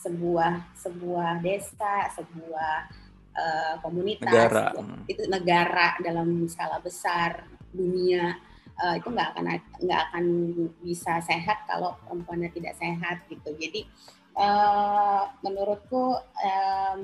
sebuah 0.00 0.52
sebuah 0.80 1.44
desa, 1.44 2.08
sebuah 2.16 2.88
uh, 3.40 3.74
komunitas, 3.80 4.28
negara. 4.28 4.76
Hmm. 4.76 5.08
itu 5.08 5.24
negara 5.24 5.96
dalam 6.04 6.44
skala 6.44 6.76
besar 6.84 7.48
dunia 7.72 8.36
uh, 8.76 8.94
itu 9.00 9.08
nggak 9.08 9.28
akan 9.32 9.44
nggak 9.80 10.00
akan 10.12 10.24
bisa 10.84 11.24
sehat 11.24 11.64
kalau 11.64 11.96
perempuannya 12.04 12.52
tidak 12.52 12.76
sehat 12.76 13.24
gitu. 13.32 13.56
Jadi 13.56 13.88
uh, 14.36 15.32
menurutku 15.40 16.20
um, 16.20 16.98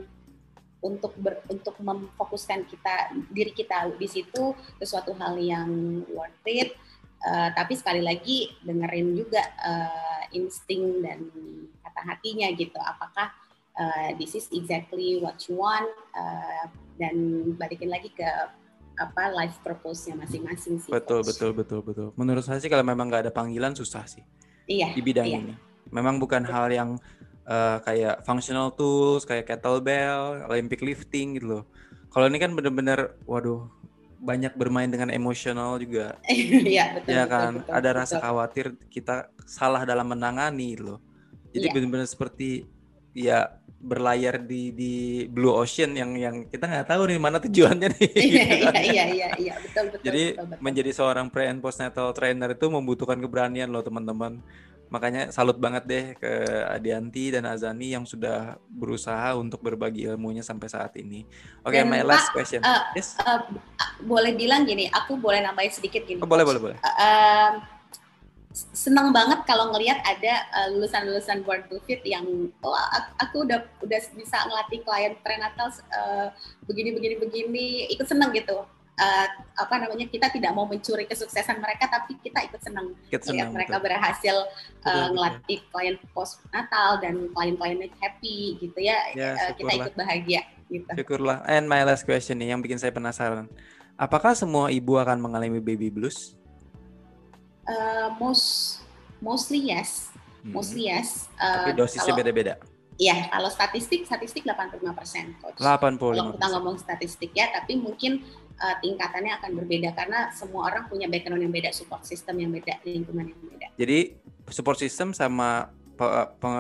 untuk 0.85 1.17
ber, 1.17 1.41
untuk 1.49 1.75
memfokuskan 1.81 2.69
kita 2.69 3.17
diri 3.33 3.51
kita 3.57 3.89
di 3.97 4.07
situ 4.07 4.53
sesuatu 4.77 5.17
hal 5.17 5.41
yang 5.41 6.05
worth 6.13 6.45
it 6.45 6.77
Uh, 7.27 7.49
tapi 7.57 7.73
sekali 7.75 8.05
lagi 8.05 8.53
dengerin 8.61 9.17
juga 9.17 9.41
uh, 9.65 10.23
insting 10.37 11.01
dan 11.01 11.27
kata 11.83 12.01
hatinya 12.13 12.47
gitu. 12.55 12.77
Apakah 12.77 13.33
uh, 13.77 14.11
this 14.17 14.35
is 14.35 14.49
exactly 14.53 15.21
what 15.21 15.37
you 15.47 15.57
want 15.57 15.89
uh, 16.17 16.65
dan 16.97 17.15
balikin 17.61 17.93
lagi 17.93 18.11
ke 18.13 18.27
apa 18.97 19.29
life 19.37 19.61
purpose-nya 19.61 20.17
masing-masing 20.17 20.81
sih. 20.81 20.89
Betul 20.89 21.21
coach. 21.21 21.37
betul 21.37 21.51
betul 21.53 21.81
betul. 21.85 22.09
Menurut 22.17 22.43
saya 22.45 22.57
sih 22.59 22.73
kalau 22.73 22.85
memang 22.85 23.13
nggak 23.13 23.29
ada 23.29 23.33
panggilan 23.33 23.77
susah 23.77 24.09
sih. 24.09 24.25
Iya. 24.65 24.97
Di 24.97 25.03
bidang 25.05 25.29
iya. 25.29 25.39
ini. 25.45 25.55
Memang 25.93 26.17
bukan 26.17 26.43
betul. 26.43 26.55
hal 26.57 26.67
yang 26.73 26.91
uh, 27.45 27.79
kayak 27.85 28.25
functional 28.25 28.73
tools, 28.73 29.29
kayak 29.29 29.45
kettlebell, 29.45 30.49
Olympic 30.49 30.81
lifting 30.81 31.37
gitu 31.37 31.61
loh. 31.61 31.65
Kalau 32.09 32.33
ini 32.33 32.41
kan 32.41 32.57
bener-bener, 32.57 33.13
waduh, 33.29 33.69
banyak 34.17 34.57
bermain 34.57 34.89
dengan 34.89 35.13
emosional 35.13 35.77
juga. 35.77 36.17
Iya 36.73 36.97
betul. 36.97 37.13
Ya 37.13 37.25
kan, 37.29 37.61
betul, 37.61 37.69
betul, 37.69 37.77
ada 37.77 37.91
betul. 37.93 38.01
rasa 38.01 38.17
khawatir 38.25 38.67
kita 38.89 39.29
salah 39.45 39.85
dalam 39.85 40.09
menangani 40.09 40.81
loh. 40.81 40.99
Jadi 41.53 41.69
ya. 41.69 41.73
benar-benar 41.73 42.09
seperti 42.09 42.65
ya 43.17 43.49
berlayar 43.77 44.45
di 44.45 44.73
di 44.77 44.95
blue 45.29 45.53
ocean 45.53 45.97
yang 45.97 46.13
yang 46.17 46.37
kita 46.49 46.69
nggak 46.69 46.89
tahu 46.91 47.13
nih 47.13 47.21
mana 47.21 47.39
tujuannya 47.41 47.89
nih. 47.97 48.11
Iya 48.13 48.43
gitu 48.45 48.67
kan. 48.69 48.83
iya 48.83 49.05
iya 49.09 49.29
iya 49.41 49.55
betul 49.63 49.85
betul. 49.95 50.05
Jadi 50.05 50.23
betul, 50.35 50.47
betul. 50.53 50.61
menjadi 50.61 50.91
seorang 50.93 51.27
pre 51.33 51.49
and 51.49 51.61
postnatal 51.65 52.13
trainer 52.13 52.53
itu 52.53 52.67
membutuhkan 52.69 53.17
keberanian 53.17 53.73
loh 53.73 53.81
teman-teman. 53.81 54.45
Makanya 54.87 55.35
salut 55.35 55.59
banget 55.59 55.83
deh 55.83 56.05
ke 56.15 56.33
Adianti 56.71 57.35
dan 57.35 57.43
Azani 57.43 57.91
yang 57.91 58.07
sudah 58.07 58.55
berusaha 58.71 59.35
untuk 59.35 59.59
berbagi 59.59 60.07
ilmunya 60.07 60.47
sampai 60.47 60.71
saat 60.71 60.95
ini. 60.95 61.27
Oke, 61.67 61.83
okay, 61.83 61.83
my 61.83 62.07
last 62.07 62.31
question. 62.31 62.63
Uh, 62.63 62.87
yes. 62.95 63.19
Uh, 63.19 63.43
boleh 64.07 64.39
bilang 64.39 64.63
gini, 64.63 64.87
aku 64.87 65.19
boleh 65.19 65.43
nambahin 65.43 65.75
sedikit 65.75 66.07
gini. 66.07 66.23
Oh, 66.23 66.31
boleh, 66.31 66.47
boleh, 66.47 66.61
boleh. 66.63 66.79
Uh, 66.87 67.59
senang 68.57 69.13
banget 69.13 69.45
kalau 69.45 69.69
ngelihat 69.77 70.01
ada 70.01 70.49
lulusan-lulusan 70.73 71.45
Born 71.45 71.69
to 71.69 71.77
Fit 71.85 72.01
yang 72.09 72.25
oh 72.65 72.77
aku 73.21 73.45
udah 73.45 73.61
udah 73.85 74.01
bisa 74.17 74.37
ngelatih 74.49 74.81
klien 74.81 75.13
prenatal 75.21 75.69
uh, 75.93 76.33
begini 76.65 76.97
begini 76.97 77.15
begini 77.21 77.67
ikut 77.93 78.09
seneng 78.09 78.33
gitu 78.33 78.65
uh, 78.97 79.27
apa 79.61 79.75
namanya 79.77 80.09
kita 80.09 80.33
tidak 80.33 80.53
mau 80.57 80.65
mencuri 80.65 81.05
kesuksesan 81.05 81.61
mereka 81.61 81.89
tapi 81.89 82.17
kita 82.25 82.49
ikut 82.49 82.61
senang 82.65 82.97
lihat 83.13 83.53
mereka 83.53 83.77
betul. 83.77 83.87
berhasil 83.93 84.37
uh, 84.89 85.09
ngelatih 85.13 85.61
klien 85.69 85.97
post 86.17 86.41
natal 86.51 87.01
dan 87.01 87.29
klien-kliennya 87.33 87.93
happy 88.01 88.57
gitu 88.61 88.79
ya, 88.81 88.97
ya 89.13 89.37
uh, 89.37 89.53
kita 89.55 89.73
ikut 89.85 89.95
bahagia 89.95 90.43
gitu. 90.73 90.91
Syukurlah. 90.97 91.45
And 91.47 91.71
my 91.71 91.85
last 91.87 92.09
question 92.09 92.41
nih 92.43 92.57
yang 92.57 92.61
bikin 92.65 92.81
saya 92.81 92.91
penasaran. 92.91 93.47
Apakah 93.97 94.37
semua 94.37 94.69
ibu 94.69 95.01
akan 95.01 95.25
mengalami 95.25 95.61
baby 95.61 95.89
blues? 95.89 96.37
Uh, 97.67 98.09
most 98.23 98.79
mostly 99.19 99.59
yes. 99.59 100.15
Hmm. 100.43 100.55
Mostly 100.55 100.89
yes. 100.89 101.27
Uh, 101.37 101.71
Tapi 101.71 101.79
dosisnya 101.79 102.15
beda-beda. 102.15 102.55
Iya, 102.97 103.29
kalau 103.29 103.53
statistik, 103.53 104.09
statistik 104.09 104.49
85 104.49 104.81
persen, 104.97 105.37
coach. 105.45 105.61
85 105.61 106.17
Kalau 106.17 106.33
kita 106.33 106.47
ngomong 106.57 106.77
statistik 106.81 107.31
ya, 107.37 107.53
tapi 107.53 107.77
mungkin 107.77 108.25
uh, 108.57 108.77
tingkatannya 108.81 109.37
akan 109.37 109.51
berbeda 109.53 109.93
karena 109.93 110.33
semua 110.33 110.73
orang 110.73 110.89
punya 110.89 111.05
background 111.05 111.45
yang 111.45 111.53
beda, 111.53 111.77
support 111.77 112.09
system 112.09 112.41
yang 112.41 112.49
beda, 112.49 112.81
lingkungan 112.89 113.37
yang 113.37 113.41
beda. 113.53 113.69
Jadi 113.77 114.17
support 114.49 114.81
system 114.81 115.13
sama 115.13 115.69
pe 115.97 116.07
pe 116.41 116.53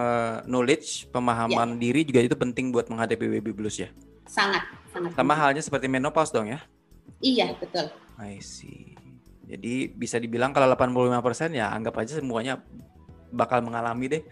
knowledge, 0.48 1.08
pemahaman 1.08 1.76
ya. 1.76 1.80
diri 1.80 2.00
juga 2.04 2.20
itu 2.24 2.36
penting 2.36 2.68
buat 2.72 2.88
menghadapi 2.88 3.40
baby 3.40 3.52
blues 3.56 3.80
ya. 3.80 3.88
Sangat, 4.28 4.64
sangat. 4.92 5.16
Sama 5.16 5.32
penting. 5.32 5.40
halnya 5.40 5.62
seperti 5.64 5.86
menopause 5.88 6.32
dong 6.36 6.52
ya? 6.52 6.60
Iya, 7.24 7.56
betul. 7.56 7.88
I 8.20 8.40
see. 8.44 8.95
Jadi 9.46 9.94
bisa 9.94 10.18
dibilang 10.18 10.50
kalau 10.50 10.66
85% 10.74 11.54
ya 11.54 11.70
anggap 11.70 11.94
aja 12.02 12.18
semuanya 12.18 12.58
bakal 13.30 13.62
mengalami 13.62 14.06
deh 14.10 14.22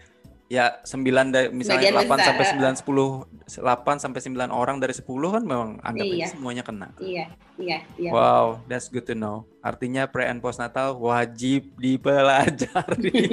ya 0.45 0.77
9 0.85 1.33
dari 1.33 1.47
misalnya 1.49 1.89
Bagian 1.89 2.05
8 2.05 2.21
besar. 2.21 2.25
sampai 2.29 2.45
9 2.53 2.85
10 2.85 3.65
8 3.65 4.03
sampai 4.03 4.19
9 4.21 4.53
orang 4.53 4.77
dari 4.77 4.93
10 4.93 5.01
kan 5.07 5.43
memang 5.43 5.69
anggap 5.81 6.05
iya. 6.05 6.27
semuanya 6.29 6.61
kena. 6.61 6.93
Iya, 7.01 7.25
iya, 7.57 7.77
iya. 7.97 8.09
Wow, 8.13 8.61
that's 8.69 8.93
good 8.93 9.09
to 9.09 9.17
know. 9.17 9.49
Artinya 9.65 10.05
pre 10.05 10.29
and 10.29 10.41
post 10.43 10.61
natal 10.61 11.01
wajib 11.01 11.73
dipelajari. 11.77 13.13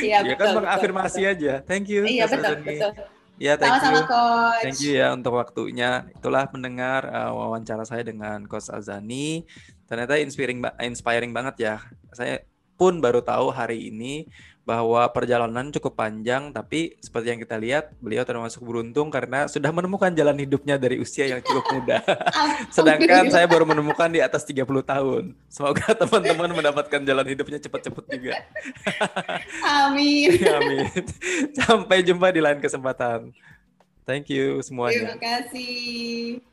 Iya, 0.00 0.22
ya 0.22 0.34
kan 0.38 0.62
mengafirmasi 0.62 1.26
aja. 1.26 1.58
Thank 1.66 1.90
you. 1.90 2.06
Iya, 2.06 2.30
betul, 2.30 2.62
betul. 2.62 2.92
Ya, 3.40 3.56
thank 3.56 3.72
Sama-sama, 3.80 3.96
you. 3.96 4.04
Coach. 4.04 4.62
Thank 4.68 4.78
you 4.84 4.92
ya 5.00 5.16
untuk 5.16 5.32
waktunya. 5.32 6.04
Itulah 6.12 6.44
mendengar 6.52 7.08
uh, 7.08 7.32
wawancara 7.32 7.88
saya 7.88 8.04
dengan 8.04 8.44
Coach 8.44 8.68
Azani. 8.68 9.48
Ternyata 9.88 10.20
inspiring 10.20 10.60
inspiring 10.84 11.32
banget 11.32 11.56
ya. 11.56 11.76
Saya 12.12 12.44
pun 12.76 13.00
baru 13.00 13.24
tahu 13.24 13.48
hari 13.48 13.88
ini 13.88 14.28
bahwa 14.70 15.02
perjalanan 15.10 15.74
cukup 15.74 15.98
panjang 15.98 16.54
tapi 16.54 16.94
seperti 17.02 17.34
yang 17.34 17.40
kita 17.42 17.58
lihat 17.58 17.90
beliau 17.98 18.22
termasuk 18.22 18.62
beruntung 18.62 19.10
karena 19.10 19.50
sudah 19.50 19.74
menemukan 19.74 20.14
jalan 20.14 20.38
hidupnya 20.38 20.78
dari 20.78 21.02
usia 21.02 21.26
yang 21.26 21.42
cukup 21.42 21.66
muda. 21.74 21.98
Sedangkan 22.76 23.26
saya 23.34 23.50
baru 23.50 23.66
menemukan 23.66 24.06
di 24.06 24.22
atas 24.22 24.46
30 24.46 24.62
tahun. 24.86 25.34
Semoga 25.50 25.90
teman-teman 26.06 26.54
mendapatkan 26.54 27.02
jalan 27.02 27.26
hidupnya 27.26 27.58
cepat-cepat 27.58 28.04
juga. 28.14 28.38
Amin. 29.82 30.38
Amin. 30.38 30.86
Sampai 31.58 32.06
jumpa 32.06 32.30
di 32.30 32.38
lain 32.38 32.62
kesempatan. 32.62 33.34
Thank 34.06 34.30
you 34.30 34.62
semuanya. 34.62 35.18
Terima 35.18 35.18
kasih. 35.18 36.46